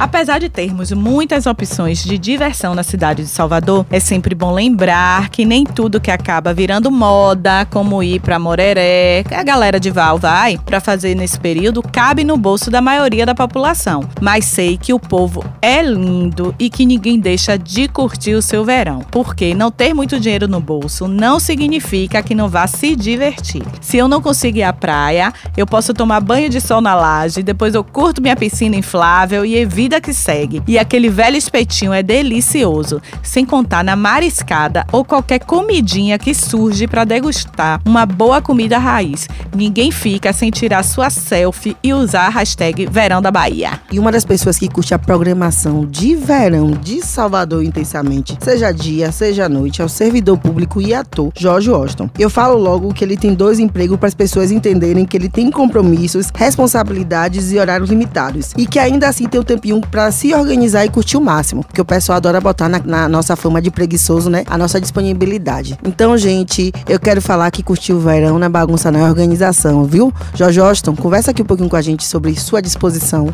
Apesar 0.00 0.40
de 0.40 0.48
termos 0.48 0.90
muitas 0.92 1.44
opções 1.44 2.02
de 2.02 2.16
diversão 2.16 2.74
na 2.74 2.82
cidade 2.82 3.22
de 3.22 3.28
Salvador, 3.28 3.84
é 3.90 4.00
sempre 4.00 4.34
bom 4.34 4.50
lembrar 4.50 5.28
que 5.28 5.44
nem 5.44 5.62
tudo 5.62 6.00
que 6.00 6.10
acaba 6.10 6.54
virando 6.54 6.90
moda, 6.90 7.66
como 7.66 8.02
ir 8.02 8.18
pra 8.18 8.38
Moreré, 8.38 9.22
que 9.28 9.34
a 9.34 9.42
galera 9.42 9.78
de 9.78 9.90
Val 9.90 10.16
vai 10.16 10.56
pra 10.56 10.80
fazer 10.80 11.14
nesse 11.14 11.38
período, 11.38 11.82
cabe 11.82 12.24
no 12.24 12.38
bolso 12.38 12.70
da 12.70 12.80
maioria 12.80 13.26
da 13.26 13.34
população. 13.34 14.02
Mas 14.22 14.46
sei 14.46 14.78
que 14.78 14.94
o 14.94 14.98
povo 14.98 15.44
é 15.60 15.82
lindo 15.82 16.54
e 16.58 16.70
que 16.70 16.86
ninguém 16.86 17.20
deixa 17.20 17.58
de 17.58 17.86
curtir 17.86 18.32
o 18.32 18.40
seu 18.40 18.64
verão, 18.64 19.00
porque 19.10 19.54
não 19.54 19.70
ter 19.70 19.92
muito 19.92 20.18
dinheiro 20.18 20.48
no 20.48 20.62
bolso 20.62 21.06
não 21.06 21.38
significa 21.38 22.22
que 22.22 22.34
não 22.34 22.48
vá 22.48 22.66
se 22.66 22.96
divertir. 22.96 23.62
Se 23.82 23.98
eu 23.98 24.08
não 24.08 24.22
conseguir 24.22 24.60
ir 24.60 24.62
à 24.62 24.72
praia, 24.72 25.30
eu 25.58 25.66
posso 25.66 25.92
tomar 25.92 26.20
banho 26.20 26.48
de 26.48 26.58
sol 26.58 26.80
na 26.80 26.94
laje, 26.94 27.42
depois 27.42 27.74
eu 27.74 27.84
curto 27.84 28.22
minha 28.22 28.34
piscina 28.34 28.76
inflável 28.76 29.44
e 29.44 29.56
evita 29.90 30.00
que 30.00 30.14
segue. 30.14 30.62
E 30.68 30.78
aquele 30.78 31.08
velho 31.08 31.36
espetinho 31.36 31.92
é 31.92 32.02
delicioso, 32.02 33.02
sem 33.22 33.44
contar 33.44 33.82
na 33.82 33.96
mariscada 33.96 34.86
ou 34.92 35.04
qualquer 35.04 35.40
comidinha 35.40 36.18
que 36.18 36.32
surge 36.32 36.86
para 36.86 37.04
degustar 37.04 37.80
uma 37.84 38.06
boa 38.06 38.40
comida 38.40 38.78
raiz. 38.78 39.28
Ninguém 39.54 39.90
fica 39.90 40.32
sem 40.32 40.50
tirar 40.50 40.84
sua 40.84 41.10
selfie 41.10 41.76
e 41.82 41.92
usar 41.92 42.26
a 42.26 42.28
hashtag 42.28 42.86
Verão 42.86 43.20
da 43.20 43.30
Bahia. 43.30 43.80
E 43.90 43.98
uma 43.98 44.12
das 44.12 44.24
pessoas 44.24 44.58
que 44.58 44.68
curte 44.68 44.94
a 44.94 44.98
programação 44.98 45.84
de 45.84 46.14
verão 46.14 46.70
de 46.70 47.04
Salvador 47.04 47.64
intensamente, 47.64 48.36
seja 48.40 48.70
dia, 48.70 49.10
seja 49.10 49.48
noite, 49.48 49.82
é 49.82 49.84
o 49.84 49.88
servidor 49.88 50.38
público 50.38 50.80
e 50.80 50.94
ator 50.94 51.32
Jorge 51.36 51.70
Washington. 51.70 52.08
Eu 52.18 52.30
falo 52.30 52.56
logo 52.56 52.94
que 52.94 53.02
ele 53.02 53.16
tem 53.16 53.34
dois 53.34 53.58
empregos 53.58 53.98
para 53.98 54.08
as 54.08 54.14
pessoas 54.14 54.52
entenderem 54.52 55.04
que 55.04 55.16
ele 55.16 55.28
tem 55.28 55.50
compromissos, 55.50 56.30
responsabilidades 56.34 57.50
e 57.52 57.58
horários 57.58 57.90
limitados. 57.90 58.52
E 58.56 58.66
que 58.66 58.78
ainda 58.78 59.08
assim 59.08 59.26
tem 59.26 59.40
um 59.40 59.44
tempinho 59.44 59.79
para 59.80 60.10
se 60.10 60.34
organizar 60.34 60.84
e 60.84 60.88
curtir 60.88 61.16
o 61.16 61.20
máximo. 61.20 61.64
Porque 61.64 61.80
o 61.80 61.84
pessoal 61.84 62.16
adora 62.16 62.40
botar 62.40 62.68
na, 62.68 62.78
na 62.78 63.08
nossa 63.08 63.36
fama 63.36 63.60
de 63.60 63.70
preguiçoso, 63.70 64.30
né? 64.30 64.44
A 64.46 64.56
nossa 64.58 64.80
disponibilidade. 64.80 65.78
Então, 65.84 66.16
gente, 66.16 66.72
eu 66.88 66.98
quero 66.98 67.20
falar 67.22 67.50
que 67.50 67.62
curtir 67.62 67.92
o 67.92 68.00
verão 68.00 68.38
na 68.38 68.48
bagunça 68.48 68.90
não 68.90 69.00
é 69.00 69.04
organização, 69.04 69.84
viu? 69.84 70.12
Jorge 70.34 70.60
Washington, 70.60 70.96
conversa 70.96 71.30
aqui 71.30 71.42
um 71.42 71.46
pouquinho 71.46 71.68
com 71.68 71.76
a 71.76 71.82
gente 71.82 72.04
sobre 72.04 72.34
sua 72.38 72.60
disposição. 72.60 73.28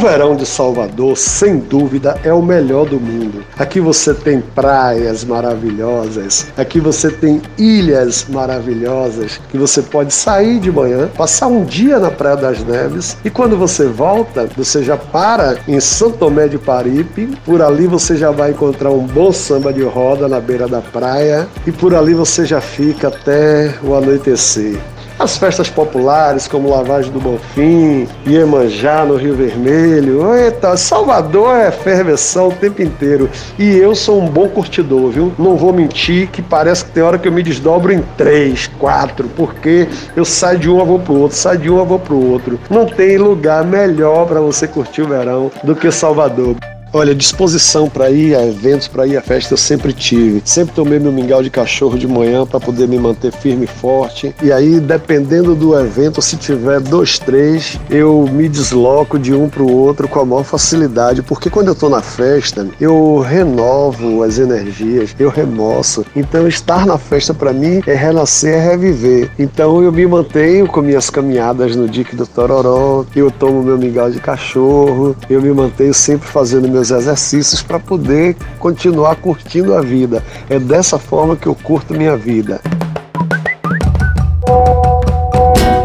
Verão 0.00 0.34
de 0.34 0.46
Salvador, 0.46 1.16
sem 1.16 1.58
dúvida, 1.58 2.18
é 2.24 2.32
o 2.32 2.42
melhor 2.42 2.86
do 2.86 2.98
mundo. 2.98 3.44
Aqui 3.58 3.80
você 3.80 4.14
tem 4.14 4.40
praias 4.40 5.24
maravilhosas, 5.24 6.46
aqui 6.56 6.80
você 6.80 7.10
tem 7.10 7.42
ilhas 7.58 8.24
maravilhosas, 8.28 9.38
que 9.50 9.58
você 9.58 9.82
pode 9.82 10.14
sair 10.14 10.58
de 10.58 10.72
manhã, 10.72 11.08
passar 11.14 11.48
um 11.48 11.64
dia 11.64 11.98
na 11.98 12.10
Praia 12.10 12.36
das 12.36 12.64
Neves 12.64 13.18
e 13.22 13.28
quando 13.28 13.58
você 13.58 13.86
volta, 13.86 14.48
você 14.56 14.82
já 14.82 14.96
para 14.96 15.58
em 15.68 15.78
Santo 15.78 16.16
Tomé 16.16 16.48
de 16.48 16.56
Paripe, 16.56 17.36
por 17.44 17.60
ali 17.60 17.86
você 17.86 18.16
já 18.16 18.30
vai 18.30 18.52
encontrar 18.52 18.90
um 18.90 19.06
bom 19.06 19.30
samba 19.32 19.70
de 19.70 19.82
roda 19.82 20.26
na 20.26 20.40
beira 20.40 20.66
da 20.66 20.80
praia 20.80 21.46
e 21.66 21.72
por 21.72 21.94
ali 21.94 22.14
você 22.14 22.46
já 22.46 22.60
fica 22.60 23.08
até 23.08 23.74
o 23.82 23.94
anoitecer. 23.94 24.78
As 25.20 25.36
festas 25.36 25.68
populares, 25.68 26.48
como 26.48 26.70
Lavagem 26.70 27.12
do 27.12 27.20
Bonfim, 27.20 28.08
Iemanjá 28.26 29.04
no 29.04 29.16
Rio 29.16 29.34
Vermelho. 29.34 30.34
Eita, 30.34 30.78
Salvador 30.78 31.56
é 31.56 31.70
ferveção 31.70 32.48
o 32.48 32.52
tempo 32.52 32.80
inteiro. 32.80 33.28
E 33.58 33.76
eu 33.76 33.94
sou 33.94 34.18
um 34.18 34.26
bom 34.26 34.48
curtidor, 34.48 35.10
viu? 35.10 35.30
Não 35.38 35.58
vou 35.58 35.74
mentir 35.74 36.28
que 36.28 36.40
parece 36.40 36.86
que 36.86 36.92
tem 36.92 37.02
hora 37.02 37.18
que 37.18 37.28
eu 37.28 37.32
me 37.32 37.42
desdobro 37.42 37.92
em 37.92 38.00
três, 38.16 38.66
quatro, 38.78 39.28
porque 39.36 39.86
eu 40.16 40.24
saio 40.24 40.58
de 40.58 40.70
um, 40.70 40.78
eu 40.78 40.86
vou 40.86 40.98
pro 40.98 41.18
outro, 41.18 41.36
saio 41.36 41.58
de 41.58 41.68
um, 41.70 41.76
eu 41.76 41.84
vou 41.84 41.98
pro 41.98 42.16
outro. 42.16 42.58
Não 42.70 42.86
tem 42.86 43.18
lugar 43.18 43.62
melhor 43.62 44.26
para 44.26 44.40
você 44.40 44.66
curtir 44.66 45.02
o 45.02 45.08
verão 45.08 45.52
do 45.62 45.76
que 45.76 45.92
Salvador. 45.92 46.56
Olha, 46.92 47.14
disposição 47.14 47.88
para 47.88 48.10
ir 48.10 48.34
a 48.34 48.44
eventos, 48.44 48.88
para 48.88 49.06
ir 49.06 49.16
a 49.16 49.22
festa, 49.22 49.54
eu 49.54 49.58
sempre 49.58 49.92
tive. 49.92 50.42
Sempre 50.44 50.74
tomei 50.74 50.98
meu 50.98 51.12
mingau 51.12 51.40
de 51.40 51.48
cachorro 51.48 51.96
de 51.96 52.08
manhã 52.08 52.44
para 52.44 52.58
poder 52.58 52.88
me 52.88 52.98
manter 52.98 53.32
firme 53.32 53.64
e 53.64 53.68
forte. 53.68 54.34
E 54.42 54.50
aí, 54.50 54.80
dependendo 54.80 55.54
do 55.54 55.78
evento, 55.78 56.20
se 56.20 56.36
tiver 56.36 56.80
dois, 56.80 57.16
três, 57.16 57.78
eu 57.88 58.28
me 58.32 58.48
desloco 58.48 59.20
de 59.20 59.32
um 59.32 59.48
para 59.48 59.62
o 59.62 59.72
outro 59.72 60.08
com 60.08 60.18
a 60.18 60.24
maior 60.24 60.42
facilidade, 60.42 61.22
porque 61.22 61.48
quando 61.48 61.68
eu 61.68 61.74
estou 61.74 61.88
na 61.88 62.02
festa, 62.02 62.66
eu 62.80 63.20
renovo 63.20 64.24
as 64.24 64.40
energias, 64.40 65.14
eu 65.16 65.30
remoço. 65.30 66.04
Então, 66.16 66.48
estar 66.48 66.84
na 66.84 66.98
festa 66.98 67.32
para 67.32 67.52
mim 67.52 67.80
é 67.86 67.94
renascer, 67.94 68.54
é 68.54 68.70
reviver. 68.70 69.30
Então, 69.38 69.80
eu 69.80 69.92
me 69.92 70.04
mantenho 70.08 70.66
com 70.66 70.82
minhas 70.82 71.08
caminhadas 71.08 71.76
no 71.76 71.88
dique 71.88 72.16
do 72.16 72.26
Tororó, 72.26 73.04
eu 73.14 73.30
tomo 73.30 73.62
meu 73.62 73.78
mingau 73.78 74.10
de 74.10 74.18
cachorro, 74.18 75.14
eu 75.28 75.40
me 75.40 75.52
mantenho 75.52 75.94
sempre 75.94 76.26
fazendo 76.26 76.79
meus 76.80 76.90
exercícios 76.90 77.62
para 77.62 77.78
poder 77.78 78.34
continuar 78.58 79.16
curtindo 79.16 79.74
a 79.74 79.82
vida. 79.82 80.24
É 80.48 80.58
dessa 80.58 80.98
forma 80.98 81.36
que 81.36 81.46
eu 81.46 81.54
curto 81.54 81.92
minha 81.92 82.16
vida. 82.16 82.60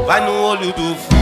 Vai 0.08 0.26
no 0.26 0.32
olho 0.44 0.72
do 0.72 1.15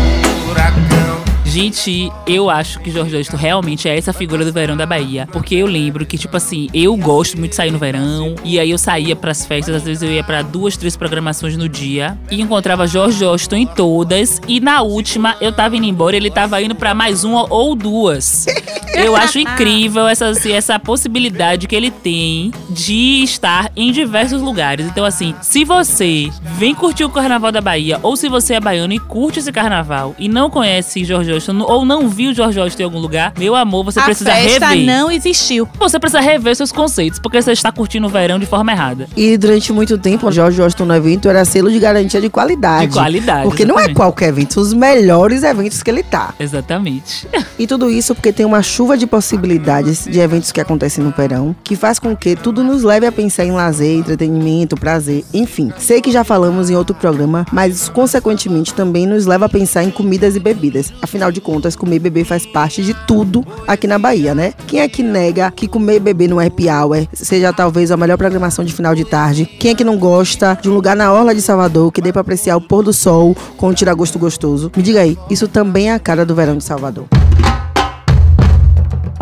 Gente, 1.53 2.11
eu 2.25 2.49
acho 2.49 2.79
que 2.79 2.89
Jorge 2.89 3.15
Justo 3.15 3.37
realmente 3.37 3.87
é 3.87 3.95
essa 3.95 4.11
figura 4.11 4.43
do 4.43 4.51
verão 4.51 4.75
da 4.75 4.87
Bahia. 4.87 5.27
Porque 5.31 5.53
eu 5.53 5.67
lembro 5.67 6.03
que, 6.03 6.17
tipo 6.17 6.35
assim, 6.35 6.67
eu 6.73 6.97
gosto 6.97 7.37
muito 7.37 7.51
de 7.51 7.57
sair 7.57 7.69
no 7.69 7.77
verão. 7.77 8.33
E 8.43 8.59
aí 8.59 8.71
eu 8.71 8.77
saía 8.79 9.15
pras 9.15 9.45
festas, 9.45 9.75
às 9.75 9.83
vezes 9.83 10.01
eu 10.01 10.11
ia 10.11 10.23
pra 10.23 10.41
duas, 10.41 10.75
três 10.75 10.97
programações 10.97 11.55
no 11.55 11.69
dia. 11.69 12.17
E 12.31 12.41
encontrava 12.41 12.87
Jorge 12.87 13.23
Washington 13.23 13.55
em 13.57 13.67
todas. 13.67 14.41
E 14.47 14.59
na 14.59 14.81
última, 14.81 15.35
eu 15.39 15.51
tava 15.51 15.77
indo 15.77 15.85
embora, 15.85 16.17
ele 16.17 16.31
tava 16.31 16.59
indo 16.59 16.73
pra 16.73 16.95
mais 16.95 17.23
uma 17.23 17.45
ou 17.47 17.75
duas. 17.75 18.47
Eu 18.95 19.15
acho 19.15 19.39
incrível 19.39 20.07
essa, 20.07 20.27
assim, 20.27 20.51
essa 20.51 20.77
possibilidade 20.77 21.67
que 21.67 21.75
ele 21.75 21.89
tem 21.89 22.53
de 22.69 23.23
estar 23.23 23.71
em 23.75 23.91
diversos 23.91 24.39
lugares. 24.39 24.85
Então, 24.85 25.03
assim, 25.03 25.33
se 25.41 25.65
você 25.65 26.29
vem 26.57 26.75
curtir 26.75 27.03
o 27.03 27.09
Carnaval 27.09 27.51
da 27.51 27.59
Bahia, 27.59 27.99
ou 28.03 28.15
se 28.15 28.29
você 28.29 28.53
é 28.53 28.59
baiano 28.59 28.93
e 28.93 28.99
curte 28.99 29.39
esse 29.39 29.51
carnaval 29.51 30.15
e 30.19 30.29
não 30.29 30.47
conhece 30.47 31.03
Jorge 31.03 31.31
Washington, 31.51 31.65
ou 31.71 31.85
não 31.85 32.07
viu 32.07 32.33
Jorge 32.33 32.59
Washington 32.59 32.81
em 32.83 32.85
algum 32.85 32.99
lugar, 32.99 33.33
meu 33.37 33.55
amor, 33.55 33.83
você 33.85 33.99
a 33.99 34.03
precisa 34.03 34.31
festa 34.31 34.67
rever. 34.67 34.85
não 34.85 35.11
existiu. 35.11 35.67
Você 35.79 35.99
precisa 35.99 36.21
rever 36.21 36.55
seus 36.55 36.71
conceitos, 36.71 37.19
porque 37.19 37.41
você 37.41 37.51
está 37.51 37.71
curtindo 37.71 38.07
o 38.07 38.09
verão 38.09 38.39
de 38.39 38.45
forma 38.45 38.71
errada. 38.71 39.07
E 39.15 39.37
durante 39.37 39.71
muito 39.73 39.97
tempo, 39.97 40.27
o 40.27 40.31
Jorge 40.31 40.61
Washington 40.61 40.85
no 40.85 40.95
evento 40.95 41.29
era 41.29 41.43
selo 41.45 41.71
de 41.71 41.79
garantia 41.79 42.21
de 42.21 42.29
qualidade. 42.29 42.87
De 42.87 42.93
qualidade, 42.93 43.43
Porque 43.43 43.65
não 43.65 43.75
é 43.75 43.83
exatamente. 43.83 43.95
qualquer 43.97 44.29
evento, 44.29 44.53
são 44.53 44.63
os 44.63 44.73
melhores 44.73 45.43
eventos 45.43 45.81
que 45.83 45.89
ele 45.89 46.03
tá. 46.03 46.33
Exatamente. 46.39 47.27
E 47.59 47.67
tudo 47.67 47.89
isso 47.89 48.15
porque 48.15 48.33
tem 48.33 48.45
uma 48.45 48.63
chuva 48.63 48.97
de 48.97 49.05
possibilidades 49.05 50.05
de 50.05 50.19
eventos 50.19 50.51
que 50.51 50.59
acontecem 50.59 51.03
no 51.03 51.11
verão, 51.11 51.55
que 51.63 51.75
faz 51.75 51.99
com 51.99 52.15
que 52.15 52.35
tudo 52.35 52.63
nos 52.63 52.81
leve 52.83 53.05
a 53.05 53.11
pensar 53.11 53.45
em 53.45 53.51
lazer, 53.51 53.95
entretenimento, 53.97 54.75
prazer, 54.75 55.23
enfim. 55.33 55.71
Sei 55.77 56.01
que 56.01 56.11
já 56.11 56.23
falamos 56.23 56.69
em 56.69 56.75
outro 56.75 56.95
programa, 56.95 57.45
mas 57.51 57.75
isso 57.75 57.91
consequentemente 57.91 58.73
também 58.73 59.05
nos 59.05 59.25
leva 59.25 59.45
a 59.45 59.49
pensar 59.49 59.83
em 59.83 59.91
comidas 59.91 60.35
e 60.35 60.39
bebidas. 60.39 60.91
Afinal 61.01 61.31
de 61.33 61.41
contas, 61.41 61.75
comer 61.75 61.99
beber 61.99 62.23
faz 62.23 62.45
parte 62.45 62.81
de 62.81 62.93
tudo 63.05 63.45
aqui 63.67 63.87
na 63.87 63.99
Bahia, 63.99 64.33
né? 64.33 64.53
Quem 64.67 64.79
é 64.79 64.87
que 64.87 65.03
nega 65.03 65.51
que 65.51 65.67
comer 65.67 65.99
beber 65.99 66.29
no 66.29 66.39
happy 66.39 66.69
hour 66.69 67.07
seja 67.11 67.51
talvez 67.51 67.91
a 67.91 67.97
melhor 67.97 68.17
programação 68.17 68.63
de 68.63 68.73
final 68.73 68.95
de 68.95 69.03
tarde? 69.03 69.45
Quem 69.45 69.71
é 69.71 69.75
que 69.75 69.83
não 69.83 69.97
gosta 69.97 70.57
de 70.61 70.69
um 70.69 70.73
lugar 70.73 70.95
na 70.95 71.11
orla 71.11 71.33
de 71.35 71.41
Salvador 71.41 71.91
que 71.91 72.01
dê 72.01 72.11
pra 72.11 72.21
apreciar 72.21 72.55
o 72.55 72.61
pôr 72.61 72.83
do 72.83 72.93
sol 72.93 73.35
com 73.57 73.69
um 73.69 73.73
tiragosto 73.73 74.17
gostoso? 74.17 74.71
Me 74.75 74.83
diga 74.83 75.01
aí, 75.01 75.17
isso 75.29 75.47
também 75.47 75.89
é 75.89 75.93
a 75.93 75.99
cara 75.99 76.25
do 76.25 76.35
verão 76.35 76.57
de 76.57 76.63
Salvador. 76.63 77.05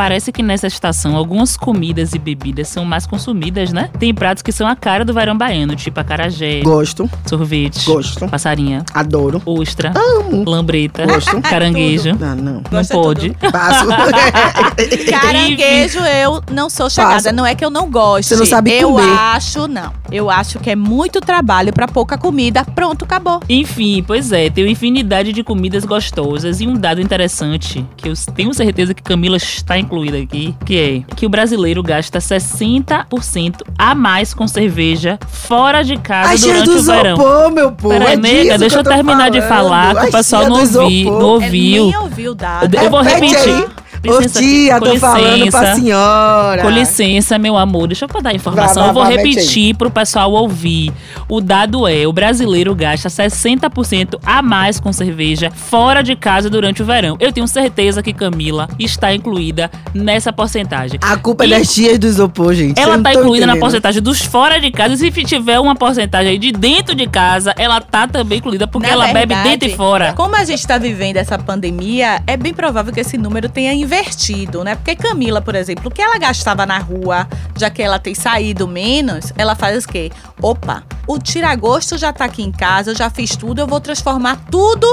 Parece 0.01 0.31
que 0.31 0.41
nessa 0.41 0.65
estação 0.65 1.15
algumas 1.15 1.55
comidas 1.55 2.13
e 2.15 2.17
bebidas 2.17 2.67
são 2.69 2.83
mais 2.83 3.05
consumidas, 3.05 3.71
né? 3.71 3.87
Tem 3.99 4.11
pratos 4.11 4.41
que 4.41 4.51
são 4.51 4.67
a 4.67 4.75
cara 4.75 5.05
do 5.05 5.13
verão 5.13 5.37
baiano, 5.37 5.75
tipo 5.75 5.99
acarajé, 5.99 6.61
Gosto, 6.61 7.07
sorvete, 7.23 7.85
gosto, 7.85 8.27
passarinha, 8.27 8.83
adoro. 8.95 9.39
ostra, 9.45 9.93
Amo. 9.95 10.43
lambreta, 10.49 11.05
Gosto. 11.05 11.39
caranguejo. 11.43 12.17
Ah, 12.19 12.33
não. 12.33 12.53
Não 12.53 12.61
Gosta 12.71 12.93
pode. 12.95 13.29
Passo. 13.51 13.85
Caranguejo, 15.21 15.99
eu 15.99 16.43
não 16.51 16.67
sou 16.67 16.89
chegada. 16.89 17.13
Passa. 17.13 17.31
Não 17.31 17.45
é 17.45 17.53
que 17.53 17.63
eu 17.63 17.69
não 17.69 17.89
gosto. 17.91 18.29
Você 18.29 18.35
não 18.37 18.45
sabe 18.47 18.71
eu 18.71 18.93
comer. 18.93 19.07
acho, 19.19 19.67
não. 19.67 19.93
Eu 20.11 20.29
acho 20.29 20.59
que 20.59 20.69
é 20.69 20.75
muito 20.75 21.21
trabalho 21.21 21.71
pra 21.71 21.87
pouca 21.87 22.17
comida. 22.17 22.65
Pronto, 22.75 23.05
acabou. 23.05 23.39
Enfim, 23.49 24.03
pois 24.05 24.31
é, 24.31 24.49
tem 24.49 24.63
uma 24.65 24.69
infinidade 24.71 25.31
de 25.33 25.43
comidas 25.43 25.85
gostosas 25.85 26.59
e 26.61 26.67
um 26.67 26.73
dado 26.73 26.99
interessante, 27.01 27.85
que 27.95 28.09
eu 28.09 28.13
tenho 28.35 28.53
certeza 28.53 28.93
que 28.93 29.01
Camila 29.01 29.37
está 29.37 29.77
incluída 29.77 30.17
aqui, 30.17 30.55
que 30.65 30.77
é 31.07 31.15
que 31.15 31.25
o 31.25 31.29
brasileiro 31.29 31.81
gasta 31.81 32.19
60% 32.19 33.61
a 33.77 33.95
mais 33.95 34.33
com 34.33 34.47
cerveja 34.47 35.17
fora 35.27 35.83
de 35.83 35.97
casa 35.97 36.29
Ai, 36.31 36.37
durante 36.37 36.65
do 36.65 36.77
o 36.79 36.83
verão. 36.83 37.13
isopor, 37.15 37.51
meu 37.51 37.71
povo. 37.71 37.93
Peraí, 37.97 38.13
é 38.13 38.17
nega, 38.17 38.57
deixa 38.57 38.79
eu 38.79 38.83
terminar 38.83 39.29
de 39.29 39.41
falando. 39.41 39.51
falar, 39.93 39.95
que 40.01 40.07
o 40.07 40.11
pessoal 40.11 40.43
não 40.49 40.59
ouvi- 40.59 40.63
isopor. 41.03 41.19
não 41.21 41.27
ouviu. 41.29 41.75
Eu 41.85 41.85
nem 41.91 41.97
ouvi 41.97 42.29
o 42.29 42.35
dado. 42.35 42.75
Eu 42.75 42.89
vou 42.89 43.01
repetir. 43.01 43.67
Aí. 44.03 44.11
Ô 44.11 44.19
Licença, 44.19 44.39
tia, 44.39 44.79
com 44.79 44.85
tô 44.85 44.97
falando 44.97 45.23
pra 45.25 45.35
licença. 45.61 45.75
senhora. 45.75 46.61
Com 46.61 46.69
licença, 46.69 47.37
meu 47.39 47.57
amor, 47.57 47.87
deixa 47.87 48.05
eu 48.05 48.21
dar 48.21 48.29
a 48.31 48.33
informação. 48.33 48.83
Vai, 48.83 48.83
vai, 48.83 48.89
eu 48.89 48.93
vou 48.93 49.03
vai, 49.03 49.15
repetir 49.17 49.75
pro 49.75 49.89
pessoal 49.91 50.31
ouvir. 50.31 50.91
O 51.29 51.39
dado 51.41 51.87
é: 51.87 52.05
o 52.07 52.13
brasileiro 52.13 52.73
gasta 52.75 53.09
60% 53.09 54.19
a 54.25 54.41
mais 54.41 54.79
com 54.79 54.91
cerveja 54.91 55.51
fora 55.51 56.01
de 56.01 56.15
casa 56.15 56.49
durante 56.49 56.81
o 56.81 56.85
verão. 56.85 57.15
Eu 57.19 57.31
tenho 57.31 57.47
certeza 57.47 58.01
que 58.01 58.13
Camila 58.13 58.67
está 58.79 59.13
incluída 59.13 59.69
nessa 59.93 60.31
porcentagem. 60.33 60.99
A 61.01 61.17
culpa 61.17 61.45
E- 61.45 61.53
é 61.53 61.59
das 61.59 61.73
tias 61.73 61.97
do 61.99 62.07
isopor, 62.07 62.53
gente. 62.53 62.79
Ela 62.79 62.97
tá 62.99 63.11
incluída 63.13 63.45
na 63.45 63.53
entendendo. 63.53 63.59
porcentagem 63.59 64.01
dos 64.01 64.21
fora 64.21 64.59
de 64.59 64.71
casa. 64.71 64.93
E 64.93 64.97
se 64.97 65.11
tiver 65.23 65.59
uma 65.59 65.75
porcentagem 65.75 66.31
aí 66.31 66.37
de 66.37 66.51
dentro 66.51 66.95
de 66.95 67.07
casa, 67.07 67.53
ela 67.57 67.79
tá 67.81 68.07
também 68.07 68.37
incluída, 68.39 68.67
porque 68.67 68.87
Na 68.87 68.93
ela 68.93 69.05
bebe 69.07 69.27
verdade, 69.33 69.49
dentro 69.49 69.69
e 69.69 69.75
fora. 69.75 70.13
Como 70.13 70.35
a 70.35 70.43
gente 70.43 70.65
tá 70.65 70.77
vivendo 70.77 71.17
essa 71.17 71.37
pandemia, 71.37 72.21
é 72.27 72.35
bem 72.37 72.53
provável 72.53 72.93
que 72.93 72.99
esse 72.99 73.17
número 73.17 73.49
tenha 73.49 73.73
invertido, 73.91 74.63
né? 74.63 74.75
Porque 74.75 74.95
Camila, 74.95 75.41
por 75.41 75.53
exemplo, 75.53 75.87
o 75.87 75.91
que 75.91 76.01
ela 76.01 76.17
gastava 76.17 76.65
na 76.65 76.77
rua, 76.77 77.27
já 77.57 77.69
que 77.69 77.81
ela 77.81 77.99
tem 77.99 78.15
saído 78.15 78.65
menos, 78.65 79.33
ela 79.37 79.53
faz 79.53 79.83
o 79.83 79.87
quê? 79.87 80.09
Opa, 80.41 80.83
o 81.05 81.19
tiragosto 81.19 81.97
já 81.97 82.13
tá 82.13 82.23
aqui 82.25 82.41
em 82.41 82.51
casa, 82.51 82.91
eu 82.91 82.95
já 82.95 83.09
fiz 83.09 83.35
tudo, 83.35 83.59
eu 83.59 83.67
vou 83.67 83.81
transformar 83.81 84.37
tudo 84.49 84.87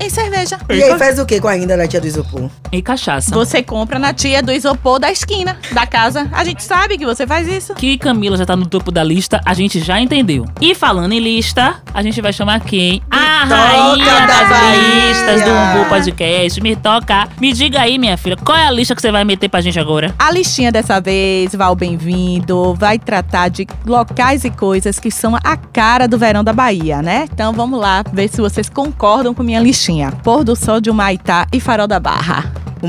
em 0.00 0.08
cerveja. 0.08 0.58
E 0.70 0.82
aí 0.82 0.98
faz 0.98 1.18
o 1.18 1.26
que 1.26 1.40
com 1.40 1.48
a 1.48 1.52
ainda 1.52 1.76
da 1.76 1.86
tia 1.86 2.00
do 2.00 2.06
isopor? 2.06 2.48
E 2.70 2.80
cachaça. 2.80 3.34
Você 3.34 3.62
compra 3.62 3.98
na 3.98 4.12
tia 4.12 4.42
do 4.42 4.52
isopor 4.52 4.98
da 4.98 5.10
esquina, 5.10 5.58
da 5.72 5.86
casa. 5.86 6.28
A 6.32 6.44
gente 6.44 6.62
sabe 6.62 6.96
que 6.96 7.04
você 7.04 7.26
faz 7.26 7.48
isso. 7.48 7.74
que 7.74 7.98
Camila 7.98 8.36
já 8.36 8.46
tá 8.46 8.54
no 8.56 8.66
topo 8.66 8.90
da 8.90 9.02
lista, 9.02 9.40
a 9.44 9.54
gente 9.54 9.80
já 9.80 10.00
entendeu. 10.00 10.44
E 10.60 10.74
falando 10.74 11.12
em 11.12 11.20
lista, 11.20 11.82
a 11.92 12.02
gente 12.02 12.20
vai 12.20 12.32
chamar 12.32 12.60
quem? 12.60 13.02
A 13.10 13.44
rainha 13.44 14.26
da 14.26 14.38
das 14.38 14.76
listas 14.76 15.42
do 15.42 15.50
Umbu 15.50 15.88
Podcast. 15.88 16.60
Me 16.60 16.76
toca. 16.76 17.28
Me 17.40 17.52
diga 17.52 17.80
aí, 17.80 17.98
minha 17.98 18.16
filha, 18.16 18.36
qual 18.44 18.56
é 18.56 18.66
a 18.66 18.70
lista 18.70 18.94
que 18.94 19.02
você 19.02 19.10
vai 19.10 19.24
meter 19.24 19.48
pra 19.48 19.60
gente 19.60 19.78
agora? 19.78 20.14
A 20.18 20.30
listinha 20.30 20.72
dessa 20.72 21.00
vez, 21.00 21.54
Val, 21.54 21.74
bem-vindo, 21.74 22.74
vai 22.74 22.98
tratar 22.98 23.48
de 23.48 23.66
locais 23.84 24.44
e 24.44 24.50
coisas 24.50 24.98
que 24.98 25.10
são 25.10 25.36
a 25.36 25.56
cara 25.56 26.06
do 26.06 26.18
verão 26.18 26.42
da 26.42 26.52
Bahia, 26.52 27.02
né? 27.02 27.28
Então 27.32 27.52
vamos 27.52 27.78
lá 27.80 28.04
ver 28.12 28.28
se 28.28 28.40
vocês 28.40 28.68
concordam 28.68 29.34
com 29.34 29.42
minha 29.42 29.60
listinha. 29.60 30.12
Pôr 30.22 30.44
do 30.44 30.56
sol 30.56 30.80
de 30.80 30.90
Humaitá 30.90 31.46
e 31.52 31.60
Farol 31.60 31.86
da 31.86 32.00
Barra. 32.00 32.52
O 32.80 32.86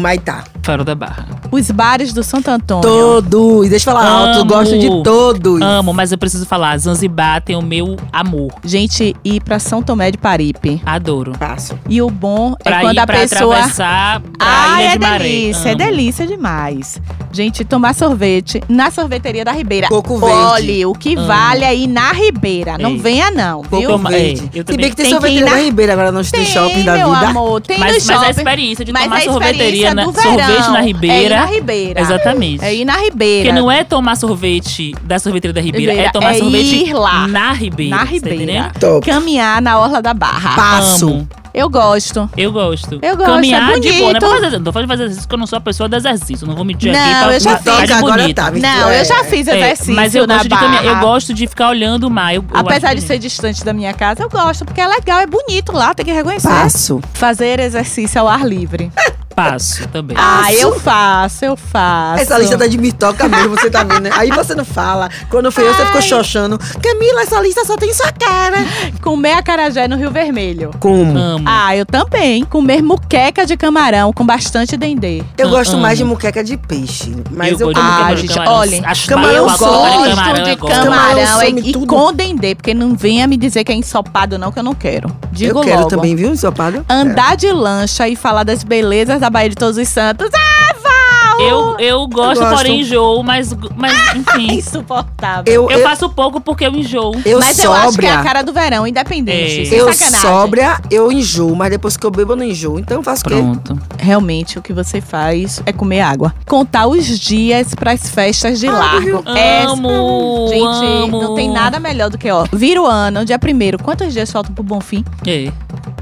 Da 0.78 0.96
Barra. 0.96 1.26
Os 1.52 1.70
bares 1.72 2.14
do 2.14 2.24
Santo 2.24 2.50
Antônio. 2.50 2.84
Todos. 2.84 3.70
Deixa 3.70 3.90
eu 3.90 3.94
falar 3.94 4.08
alto. 4.08 4.40
Amo. 4.42 4.46
gosto 4.46 4.78
de 4.78 4.88
todos. 5.04 5.62
Amo, 5.62 5.94
mas 5.94 6.12
eu 6.12 6.18
preciso 6.18 6.46
falar. 6.46 6.78
Zanzibar 6.78 7.42
tem 7.42 7.56
o 7.56 7.62
meu 7.62 7.98
amor. 8.14 8.52
Gente, 8.64 9.16
ir 9.24 9.42
pra 9.42 9.58
São 9.60 9.82
Tomé 9.82 10.12
de 10.12 10.18
Paripe. 10.18 10.82
Adoro. 10.86 11.32
Passo. 11.40 11.78
E 11.90 12.02
o 12.02 12.10
bom 12.10 12.54
Pra 12.64 12.78
é 12.78 12.82
quando 12.82 12.96
ir 12.96 13.00
a 13.00 13.08
pra 13.08 13.18
pessoa. 13.20 13.56
atravessar 13.56 14.22
pra 14.22 14.30
Ah, 14.40 14.82
é 14.84 14.92
de 14.94 15.00
Maré. 15.00 15.18
delícia, 15.24 15.70
é 15.70 15.72
Amo. 15.72 15.78
delícia 15.78 16.28
demais. 16.28 17.02
Gente, 17.32 17.64
tomar 17.66 17.94
sorvete 17.94 18.62
na 18.70 18.90
sorveteria 18.92 19.44
da 19.44 19.52
Ribeira. 19.52 19.88
Coco 19.88 20.18
verde. 20.18 20.36
Olhe, 20.36 20.86
o 20.86 20.94
que 20.94 21.16
Amo. 21.16 21.28
vale 21.28 21.66
aí 21.66 21.88
na 21.88 22.12
Ribeira. 22.12 22.78
Não 22.78 22.92
Ei. 22.92 22.98
venha 22.98 23.32
não, 23.32 23.62
viu? 23.64 23.90
Coco 23.98 24.08
É, 24.08 24.12
verde. 24.12 24.50
eu 24.54 24.64
Se 24.68 24.78
bem 24.78 24.90
que 24.90 24.96
tem, 24.96 25.06
Tem 25.06 25.14
sorveteria 25.14 25.46
na- 25.46 25.52
na 25.52 25.58
Ribeira 25.62 25.94
agora 25.94 26.12
nos 26.12 26.32
Tem, 26.32 26.46
shopping 26.46 26.84
da 26.84 26.96
meu 26.96 27.14
vida. 27.14 27.28
amor, 27.30 27.62
tem 27.62 27.78
Mas, 27.80 27.90
no 27.90 27.94
mas 27.94 28.10
a 28.10 28.14
shopping. 28.14 28.30
experiência 28.38 28.86
de 28.86 28.92
Mas 28.92 29.04
tomar 29.04 29.18
a 29.18 29.22
sorveteria 29.22 29.94
na, 29.94 30.06
do 30.06 30.14
sorvete 30.14 30.59
verão 30.62 30.74
na 30.74 30.80
É 30.80 30.84
ir 30.84 30.86
Ribeira. 30.88 31.40
na 31.40 31.46
Ribeira. 31.46 32.02
Exatamente. 32.02 32.64
É 32.66 32.74
ir 32.76 32.86
na 32.86 32.98
Ribeira. 32.98 33.50
Porque 33.50 33.60
não 33.62 33.72
é 33.72 33.84
tomar 33.84 34.16
sorvete 34.16 34.94
da 35.04 35.20
sorveteria 35.20 35.54
da 35.54 35.62
Ribeira, 35.62 35.92
Ribeira, 35.92 36.10
é 36.10 36.12
tomar 36.12 36.32
é 36.36 36.40
sorvete 36.40 36.76
ir 36.76 36.94
lá. 36.94 37.28
na 37.28 37.52
Ribeira. 37.52 37.96
Na 37.96 38.02
tá 38.06 38.10
Ribeira. 38.12 38.72
Top. 38.80 39.06
Caminhar 39.06 39.62
na 39.62 39.80
Orla 39.80 40.02
da 40.02 40.14
Barra. 40.14 40.56
Passo. 40.56 41.08
Amo. 41.10 41.28
Eu 41.52 41.68
gosto. 41.68 42.30
Eu 42.38 42.52
gosto. 42.52 43.00
Eu 43.02 43.18
gosto, 43.18 43.32
Caminhar 43.32 43.72
é 43.72 43.80
de 43.80 43.92
boa. 43.94 44.12
Não, 44.14 44.18
é 44.18 44.20
pra 44.20 44.30
fazer, 44.30 44.60
não 44.60 44.72
fazer 44.72 44.94
exercício, 44.94 45.22
porque 45.24 45.34
eu 45.36 45.40
não 45.40 45.48
sou 45.48 45.58
a 45.58 45.62
pessoa 45.62 45.90
do 45.90 45.96
exercício. 45.96 46.46
Não 46.46 46.56
vou 46.56 46.64
mentir 46.64 46.94
Não, 46.94 47.00
aqui 47.00 47.10
pra 47.24 47.34
eu 47.34 47.40
já 47.40 47.58
fiz. 47.58 47.92
Agora 47.92 48.34
tá, 48.36 48.52
Não, 48.52 48.92
eu 48.92 49.04
já 49.04 49.24
fiz 49.24 49.48
É, 49.48 49.58
exercício 49.58 49.96
mas 49.96 50.14
eu 50.14 50.28
na 50.28 50.36
gosto 50.36 50.48
de 50.50 50.56
caminhar. 50.56 50.86
Eu 50.86 50.92
Barra. 50.94 51.02
gosto 51.06 51.34
de 51.34 51.48
ficar 51.48 51.70
olhando 51.70 52.04
o 52.06 52.10
mar. 52.10 52.36
Eu, 52.36 52.44
eu 52.54 52.60
Apesar 52.60 52.94
de 52.94 53.02
ser 53.02 53.08
bonito. 53.08 53.22
distante 53.24 53.66
da 53.66 53.74
minha 53.74 53.94
casa, 53.94 54.22
eu 54.22 54.30
gosto, 54.30 54.64
porque 54.64 54.80
é 54.80 54.88
legal, 54.88 55.20
é 55.22 55.26
bonito 55.26 55.72
lá, 55.72 55.92
tem 55.96 56.06
que 56.06 56.12
reconhecer. 56.12 56.48
Passo. 56.48 57.02
Fazer 57.14 57.60
exercício 57.60 58.22
ao 58.22 58.28
ar 58.28 58.46
livre. 58.48 58.92
Passo 59.52 59.88
também. 59.90 60.18
Ah, 60.20 60.54
eu 60.54 60.80
faço, 60.80 61.46
eu 61.46 61.56
faço. 61.58 62.22
Essa 62.22 62.38
lista 62.38 62.58
tá 62.58 62.68
de 62.68 62.78
mitoca 62.78 63.28
mesmo, 63.28 63.50
você 63.58 63.70
tá 63.70 63.84
vendo, 63.84 64.02
né? 64.02 64.10
Aí 64.14 64.30
você 64.32 64.54
não 64.56 64.66
fala. 64.66 65.10
Quando 65.30 65.52
foi 65.52 65.68
eu, 65.68 65.74
você 65.74 65.86
ficou 65.86 66.02
xoxando. 66.02 66.58
Camila, 66.58 67.22
essa 67.22 67.40
lista 67.42 67.64
só 67.66 67.76
tem 67.78 67.94
sua 67.94 68.12
cara. 68.12 68.58
Comer 69.02 69.34
acarajé 69.34 69.88
no 69.88 69.96
Rio 69.96 70.12
Vermelho. 70.12 70.72
Como? 70.80 71.18
Amo. 71.18 71.46
Ah, 71.48 71.76
eu 71.76 71.86
também. 71.86 72.44
Comer 72.46 72.82
muqueca 72.82 73.46
de 73.46 73.56
camarão 73.56 74.12
com 74.14 74.26
bastante 74.26 74.76
dendê. 74.78 75.24
Eu 75.38 75.48
Ah, 75.48 75.52
gosto 75.52 75.74
amo. 75.74 75.82
mais 75.82 75.98
de 75.98 76.04
muqueca 76.04 76.44
de 76.44 76.58
peixe. 76.58 77.16
Mas 77.32 77.60
eu, 77.60 77.68
gosto 77.68 77.76
de 77.76 77.82
como 77.82 77.88
Ah, 77.90 77.98
camarão, 77.98 78.18
gente, 78.18 78.34
camarão. 78.34 78.54
olha, 78.54 78.82
camarão 79.08 79.34
eu 79.34 79.46
a 79.46 79.58
gosto 79.58 79.64
camarão, 79.66 80.44
de 80.44 80.50
eu. 80.50 80.58
Camarão 80.58 80.84
camarão 80.86 81.40
some 81.40 81.62
e, 81.62 81.70
e 81.70 81.74
com 81.86 82.14
dendê, 82.14 82.56
porque 82.56 82.74
não 82.74 82.96
venha 82.96 83.26
me 83.28 83.38
dizer 83.38 83.64
que 83.64 83.72
é 83.72 83.76
ensopado 83.76 84.38
não, 84.38 84.52
que 84.52 84.60
eu 84.60 84.64
não 84.64 84.74
quero. 84.76 85.10
Digo 85.32 85.60
eu 85.60 85.64
quero 85.64 85.78
logo. 85.80 85.90
também, 85.90 86.16
viu, 86.16 86.30
ensopado? 86.32 86.86
Andar 86.90 87.38
de 87.38 87.52
lancha 87.52 88.08
e 88.08 88.16
falar 88.16 88.44
das 88.44 88.64
belezas 88.64 89.20
da 89.22 89.29
Baía 89.30 89.50
de 89.50 89.56
Todos 89.56 89.78
os 89.78 89.88
Santos. 89.88 90.30
Ah, 90.34 91.38
Eu, 91.42 91.78
eu 91.80 92.08
gosto, 92.08 92.42
gosto. 92.42 92.56
porém 92.56 92.82
enjoo, 92.82 93.24
mas, 93.24 93.54
mas 93.78 93.94
enfim. 94.16 94.56
Insuportável. 94.60 95.44
Eu, 95.54 95.70
Eu 95.72 95.80
eu, 95.80 95.84
faço 95.88 96.10
pouco 96.10 96.42
porque 96.42 96.66
eu 96.66 96.72
enjoo. 96.74 97.14
eu 97.26 97.40
Mas 97.40 97.58
eu 97.64 97.72
acho 97.72 97.98
que 97.98 98.06
é 98.06 98.12
a 98.12 98.22
cara 98.22 98.42
do 98.42 98.52
verão, 98.52 98.86
independente. 98.86 99.62
É. 99.62 99.66
sem 99.66 99.78
eu 99.78 99.94
sacanagem. 99.94 100.20
sóbria, 100.30 100.82
eu 100.92 101.10
enjoo, 101.12 101.56
mas 101.56 101.70
depois 101.72 101.96
que 101.96 102.06
eu 102.06 102.12
bebo, 102.12 102.34
eu 102.34 102.36
não 102.36 102.44
enjoo. 102.44 102.78
Então 102.78 102.98
eu 102.98 103.04
faço 103.04 103.22
o 103.26 103.30
quê? 103.30 103.36
Pronto. 103.36 103.80
Realmente, 103.98 104.60
o 104.60 104.62
que 104.62 104.74
você 104.74 105.00
faz 105.00 105.62
é 105.66 105.72
comer 105.72 106.02
água. 106.02 106.34
Contar 106.46 106.88
os 106.88 107.06
dias 107.18 107.74
pras 107.74 108.10
festas 108.10 108.60
de 108.60 108.68
largo. 108.68 109.24
É- 109.30 109.64
Amo, 109.64 110.48
Gente, 110.50 110.86
amo. 111.06 111.22
não 111.22 111.36
tem 111.36 111.50
nada 111.50 111.80
melhor 111.80 112.10
do 112.10 112.18
que, 112.18 112.30
ó, 112.30 112.46
vira 112.52 112.82
o 112.82 112.86
ano, 112.86 113.24
dia 113.24 113.40
primeiro. 113.40 113.78
Quantos 113.82 114.12
dias 114.12 114.30
faltam 114.32 114.54
pro 114.54 114.64
Bonfim? 114.64 115.06
É. 115.26 115.52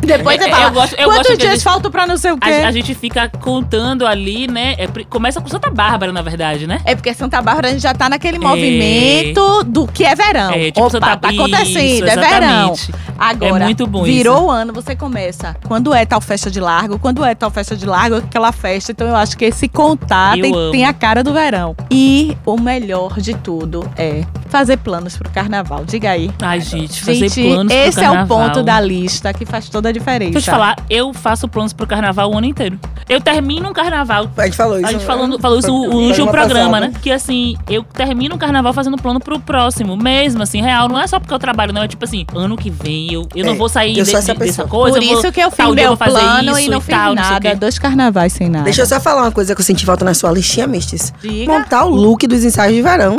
Depois 0.02 0.40
É, 0.40 0.44
você 0.44 0.50
eu 0.50 0.56
fala, 0.56 0.70
gosto- 0.70 0.94
eu 0.96 1.06
quantos 1.10 1.28
gosto 1.28 1.38
dias 1.40 1.54
gente- 1.54 1.64
faltam 1.64 1.92
pra 1.92 2.06
não 2.08 2.18
sei 2.18 2.32
o 2.32 2.38
quê? 2.38 2.50
A, 2.50 2.68
a 2.68 2.72
gente 2.72 2.94
fica 2.96 3.30
contando 3.30 4.06
ali, 4.06 4.48
né? 4.48 4.76
É, 4.78 4.88
começa 5.10 5.42
com 5.42 5.48
Santa 5.48 5.70
Bárbara, 5.70 6.12
na 6.12 6.22
verdade, 6.22 6.66
né? 6.68 6.80
É 6.86 6.96
porque 6.96 7.14
Santa 7.14 7.42
Bárbara 7.42 7.68
a 7.70 7.72
gente 7.72 7.82
já 7.82 7.94
tá 7.94 8.10
naquele 8.10 8.38
movimento 8.40 9.64
do 9.64 9.88
que 9.88 10.04
é 10.04 10.16
verão. 10.16 10.52
É, 10.52 10.66
tipo 10.72 10.82
Opa, 10.82 10.90
Santa 10.90 11.18
tá 11.18 11.32
Isso, 11.32 11.42
acontecendo, 11.42 12.08
é 12.08 12.16
verão. 12.16 12.28
exatamente. 12.28 12.94
Agora, 13.18 13.64
É 13.64 13.66
muito 13.66 13.88
bom 13.88 14.04
virou 14.04 14.36
isso. 14.38 14.46
o 14.46 14.52
ano, 14.52 14.72
você 14.74 14.96
começa. 14.96 15.56
Quando 15.68 15.94
é 15.94 16.06
tal 16.06 16.22
festa 16.22 16.52
de 16.52 16.60
largo, 16.60 17.00
quando 17.00 17.24
é 17.26 17.34
tal 17.34 17.50
festa 17.50 17.76
de 17.76 17.86
largo, 17.86 18.18
aquela 18.18 18.52
festa. 18.52 18.92
Então 18.92 19.08
eu 19.08 19.16
acho 19.16 19.36
que 19.38 19.46
esse 19.46 19.68
contar 19.68 20.38
Eu 20.38 20.44
tem, 20.44 20.72
tem 20.72 20.86
a 20.86 20.94
cara 20.94 21.24
do 21.24 21.34
verão. 21.34 21.76
E 21.90 22.38
o 22.46 22.60
melhor 22.60 23.20
de 23.20 23.34
tudo 23.36 23.90
é 23.98 24.24
fazer 24.50 24.78
planos 24.78 25.18
pro 25.18 25.30
carnaval. 25.32 25.84
Diga 25.86 26.12
aí. 26.12 26.30
Ai, 26.42 26.62
gente, 26.62 27.00
fazer 27.02 27.28
Gente, 27.30 27.44
planos 27.50 27.74
pro 27.74 27.82
esse 27.88 28.00
é 28.00 28.10
o 28.10 28.14
carnaval. 28.14 28.38
ponto 28.50 28.64
da 28.64 28.80
lista 28.80 29.34
que 29.34 29.46
faz 29.46 29.68
toda 29.68 29.87
a 29.88 29.92
diferença. 29.92 30.32
Deixa 30.32 30.50
eu 30.50 30.54
te 30.54 30.58
falar, 30.58 30.76
eu 30.90 31.14
faço 31.14 31.48
planos 31.48 31.74
pro 31.74 31.86
carnaval 31.88 32.32
o 32.32 32.38
ano 32.38 32.48
inteiro. 32.48 32.80
Eu 33.10 33.22
termino 33.22 33.70
um 33.70 33.74
carnaval. 33.74 34.30
A 34.38 34.46
gente 34.46 34.58
falou 34.58 34.78
isso. 34.78 34.88
A 34.88 34.92
gente 34.92 35.02
né? 35.02 35.08
falando, 35.08 35.40
falou 35.40 35.60
isso 35.60 35.68
no 35.70 35.82
Programa 35.84 36.08
último 36.08 36.28
programa, 36.32 36.80
né? 36.80 36.92
Que 37.02 37.12
assim, 37.12 37.56
eu 37.70 37.82
termino 37.84 38.36
um 38.36 38.38
carnaval 38.38 38.74
fazendo 38.74 38.98
plano 38.98 39.20
pro 39.20 39.40
próximo. 39.40 39.96
Mesmo, 39.96 40.44
assim, 40.44 40.62
real. 40.62 40.90
Não 40.90 41.00
é 41.00 41.08
só 41.08 41.20
porque 41.20 41.34
eu 41.34 41.40
trabalho, 41.40 41.72
não. 41.72 41.84
É 41.84 41.88
tipo 41.88 42.04
assim, 42.04 42.26
ano 42.36 42.58
que 42.58 42.70
vem 42.70 43.14
eu, 43.14 43.26
eu 43.34 43.46
não 43.46 43.54
É, 43.54 43.56
vou 43.56 43.70
sair 43.70 43.98
eu 43.98 44.04
de- 44.04 44.12
dessa 44.12 44.36
pessoa. 44.36 44.68
coisa. 44.68 44.98
Por 44.98 45.04
eu 45.04 45.10
vou- 45.10 45.20
isso 45.22 45.32
que 45.32 45.40
eu 45.40 45.50
fiz 45.52 45.66
eu 45.66 45.74
meu 45.74 45.88
vou 45.90 45.98
fazer 45.98 46.20
plano 46.20 46.52
isso 46.52 46.60
e 46.60 46.70
não 46.70 46.82
fiz 46.82 46.96
tal, 46.96 47.16
não 47.16 47.24
nada. 47.24 47.40
quê. 47.50 47.56
Dois 47.56 47.80
carnavais 47.80 48.34
sem 48.34 48.50
nada. 48.50 48.66
Deixa 48.66 48.82
eu 48.82 48.86
só 48.86 49.00
falar 49.00 49.22
uma 49.22 49.32
coisa 49.32 49.56
que 49.56 49.62
eu 49.62 49.66
senti 49.66 49.86
falta 49.86 50.04
na 50.04 50.14
sua 50.14 50.32
listinha, 50.32 50.68
Mistes. 50.68 51.14
Diga. 51.22 51.52
Montar 51.52 51.86
o 51.86 51.90
look 51.90 52.28
dos 52.28 52.44
ensaios 52.44 52.76
de 52.76 52.82
verão. 52.82 53.16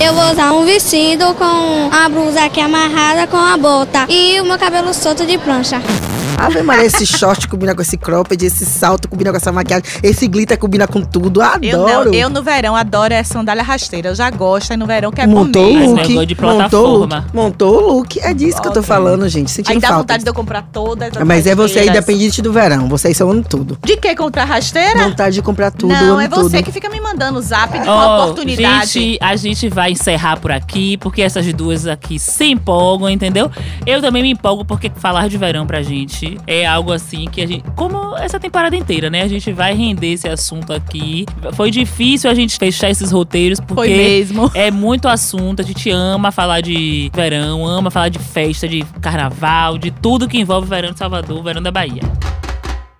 Eu 0.00 0.14
vou 0.14 0.30
usar 0.30 0.52
um 0.52 0.64
vestido 0.64 1.34
com 1.34 1.90
a 1.92 2.08
blusa 2.08 2.44
aqui 2.44 2.60
amarrada 2.60 3.26
com 3.26 3.36
a 3.36 3.56
bota 3.56 4.06
e 4.08 4.40
o 4.40 4.44
meu 4.44 4.58
cabelo 4.58 4.92
solto 4.94 5.26
de 5.26 5.36
prancha. 5.38 5.80
Ave 6.46 6.62
Maria, 6.62 6.86
esse 6.86 7.06
short 7.06 7.46
combina 7.46 7.74
com 7.74 7.82
esse 7.82 7.96
cropped, 7.96 8.44
esse 8.44 8.66
salto 8.66 9.08
combina 9.08 9.30
com 9.30 9.36
essa 9.36 9.52
maquiagem, 9.52 9.84
esse 10.02 10.26
glitter 10.26 10.58
combina 10.58 10.86
com 10.88 11.00
tudo. 11.00 11.40
Adoro. 11.40 11.64
Eu 11.64 12.04
não, 12.04 12.14
eu 12.14 12.28
no 12.30 12.42
verão 12.42 12.74
adoro 12.74 13.14
é 13.14 13.22
sandália 13.22 13.62
rasteira. 13.62 14.08
Eu 14.08 14.14
já 14.14 14.28
gosto, 14.30 14.72
aí 14.72 14.76
no 14.76 14.86
verão 14.86 15.12
quer 15.12 15.26
Montou 15.26 15.62
comer. 15.68 15.86
o 15.86 15.90
look. 15.94 16.26
de 16.26 16.36
montou 16.40 16.86
o 16.86 16.96
look. 16.98 17.24
Montou 17.32 17.76
o 17.76 17.92
look. 17.98 18.18
É 18.20 18.34
disso 18.34 18.60
que 18.60 18.68
eu 18.68 18.72
tô 18.72 18.82
falando, 18.82 19.28
gente. 19.28 19.50
Sentindo 19.50 19.74
Aí 19.74 19.80
dá 19.80 19.88
falta. 19.88 20.02
vontade 20.02 20.24
de 20.24 20.30
eu 20.30 20.34
comprar 20.34 20.62
todas 20.72 21.16
as 21.16 21.24
Mas 21.24 21.46
é 21.46 21.54
você 21.54 21.78
aí, 21.80 21.86
rasteiras. 21.86 22.04
dependente 22.06 22.42
do 22.42 22.52
verão. 22.52 22.88
Vocês 22.88 23.16
são 23.16 23.30
ano 23.30 23.44
tudo. 23.44 23.78
De 23.84 23.96
que 23.96 24.14
comprar 24.16 24.44
rasteira? 24.44 25.04
Vontade 25.08 25.34
de 25.36 25.42
comprar 25.42 25.70
tudo, 25.70 25.92
não, 25.94 26.20
é 26.20 26.28
você 26.28 26.56
tudo. 26.58 26.64
que 26.64 26.72
fica 26.72 26.88
me 26.88 27.00
mandando 27.00 27.38
o 27.38 27.42
zap 27.42 27.78
de 27.78 27.88
uma 27.88 28.24
oportunidade. 28.24 28.88
Gente, 28.92 29.18
a 29.20 29.36
gente 29.36 29.68
vai 29.68 29.92
encerrar 29.92 30.38
por 30.40 30.50
aqui, 30.50 30.96
porque 30.96 31.22
essas 31.22 31.50
duas 31.52 31.86
aqui 31.86 32.18
se 32.18 32.46
empolgam, 32.46 33.08
entendeu? 33.08 33.50
Eu 33.86 34.00
também 34.00 34.22
me 34.22 34.30
empolgo 34.30 34.64
porque 34.64 34.90
falar 34.96 35.28
de 35.28 35.36
verão 35.38 35.66
pra 35.66 35.82
gente 35.82 36.31
é 36.46 36.66
algo 36.66 36.92
assim 36.92 37.26
que 37.26 37.40
a 37.40 37.46
gente. 37.46 37.64
Como 37.76 38.16
essa 38.16 38.38
temporada 38.38 38.76
inteira, 38.76 39.10
né? 39.10 39.22
A 39.22 39.28
gente 39.28 39.52
vai 39.52 39.74
render 39.74 40.12
esse 40.12 40.28
assunto 40.28 40.72
aqui. 40.72 41.26
Foi 41.54 41.70
difícil 41.70 42.30
a 42.30 42.34
gente 42.34 42.58
fechar 42.58 42.90
esses 42.90 43.10
roteiros, 43.10 43.60
porque. 43.60 43.74
Foi 43.74 43.88
mesmo. 43.88 44.50
É 44.54 44.70
muito 44.70 45.08
assunto, 45.08 45.60
a 45.60 45.64
gente 45.64 45.90
ama 45.90 46.30
falar 46.30 46.60
de 46.60 47.10
verão, 47.14 47.66
ama 47.66 47.90
falar 47.90 48.08
de 48.08 48.18
festa, 48.18 48.68
de 48.68 48.84
carnaval, 49.00 49.78
de 49.78 49.90
tudo 49.90 50.28
que 50.28 50.38
envolve 50.38 50.66
o 50.66 50.70
verão 50.70 50.92
de 50.92 50.98
Salvador, 50.98 51.38
o 51.38 51.42
verão 51.42 51.62
da 51.62 51.70
Bahia. 51.70 52.02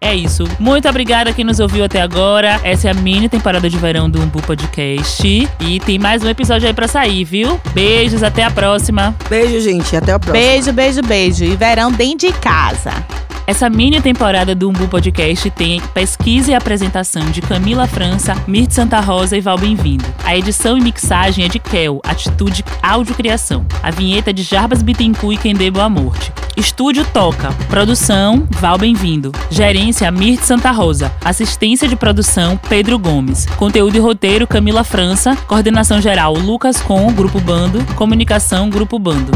É 0.02 0.16
isso. 0.16 0.42
Muito 0.58 0.88
obrigada 0.88 1.30
a 1.30 1.32
quem 1.32 1.44
nos 1.44 1.60
ouviu 1.60 1.84
até 1.84 2.02
agora. 2.02 2.60
Essa 2.64 2.88
é 2.88 2.90
a 2.90 2.94
mini 2.94 3.28
temporada 3.28 3.70
de 3.70 3.78
verão 3.78 4.10
do 4.10 4.20
Umbu 4.20 4.42
Podcast. 4.42 5.48
E 5.60 5.80
tem 5.80 5.96
mais 5.96 6.24
um 6.24 6.28
episódio 6.28 6.66
aí 6.66 6.74
pra 6.74 6.88
sair, 6.88 7.22
viu? 7.22 7.60
Beijos, 7.72 8.24
até 8.24 8.42
a 8.42 8.50
próxima. 8.50 9.14
Beijo, 9.30 9.60
gente. 9.60 9.96
Até 9.96 10.12
a 10.12 10.18
próxima. 10.18 10.44
Beijo, 10.44 10.72
beijo, 10.72 11.02
beijo. 11.02 11.44
E 11.44 11.54
verão 11.54 11.92
dentro 11.92 12.26
de 12.26 12.32
casa. 12.32 12.92
Essa 13.44 13.68
mini 13.68 14.00
temporada 14.00 14.54
do 14.54 14.68
Umbu 14.68 14.86
Podcast 14.86 15.50
tem 15.50 15.80
pesquisa 15.92 16.52
e 16.52 16.54
apresentação 16.54 17.24
de 17.30 17.42
Camila 17.42 17.88
França, 17.88 18.36
Mirth 18.46 18.70
Santa 18.70 19.00
Rosa 19.00 19.36
e 19.36 19.40
Val 19.40 19.58
Bem-vindo. 19.58 20.04
A 20.24 20.36
edição 20.36 20.78
e 20.78 20.80
mixagem 20.80 21.44
é 21.44 21.48
de 21.48 21.58
Kel, 21.58 22.00
Atitude 22.04 22.64
Áudio 22.80 23.16
Criação. 23.16 23.66
A 23.82 23.90
vinheta 23.90 24.30
é 24.30 24.32
de 24.32 24.44
Jarbas 24.44 24.80
Bittencourt 24.80 25.34
e 25.34 25.42
Kendê 25.42 25.70
Boa 25.72 25.88
Morte. 25.88 26.32
Estúdio 26.56 27.04
Toca. 27.12 27.50
Produção, 27.68 28.46
Val 28.60 28.78
Bem-vindo. 28.78 29.32
Gerência, 29.50 30.10
Mirth 30.12 30.44
Santa 30.44 30.70
Rosa. 30.70 31.12
Assistência 31.24 31.88
de 31.88 31.96
produção, 31.96 32.56
Pedro 32.68 32.96
Gomes. 32.96 33.46
Conteúdo 33.56 33.96
e 33.96 34.00
roteiro, 34.00 34.46
Camila 34.46 34.84
França. 34.84 35.34
Coordenação 35.48 36.00
geral, 36.00 36.34
Lucas 36.34 36.80
Com, 36.80 37.12
Grupo 37.12 37.40
Bando. 37.40 37.84
Comunicação, 37.96 38.70
Grupo 38.70 39.00
Bando. 39.00 39.32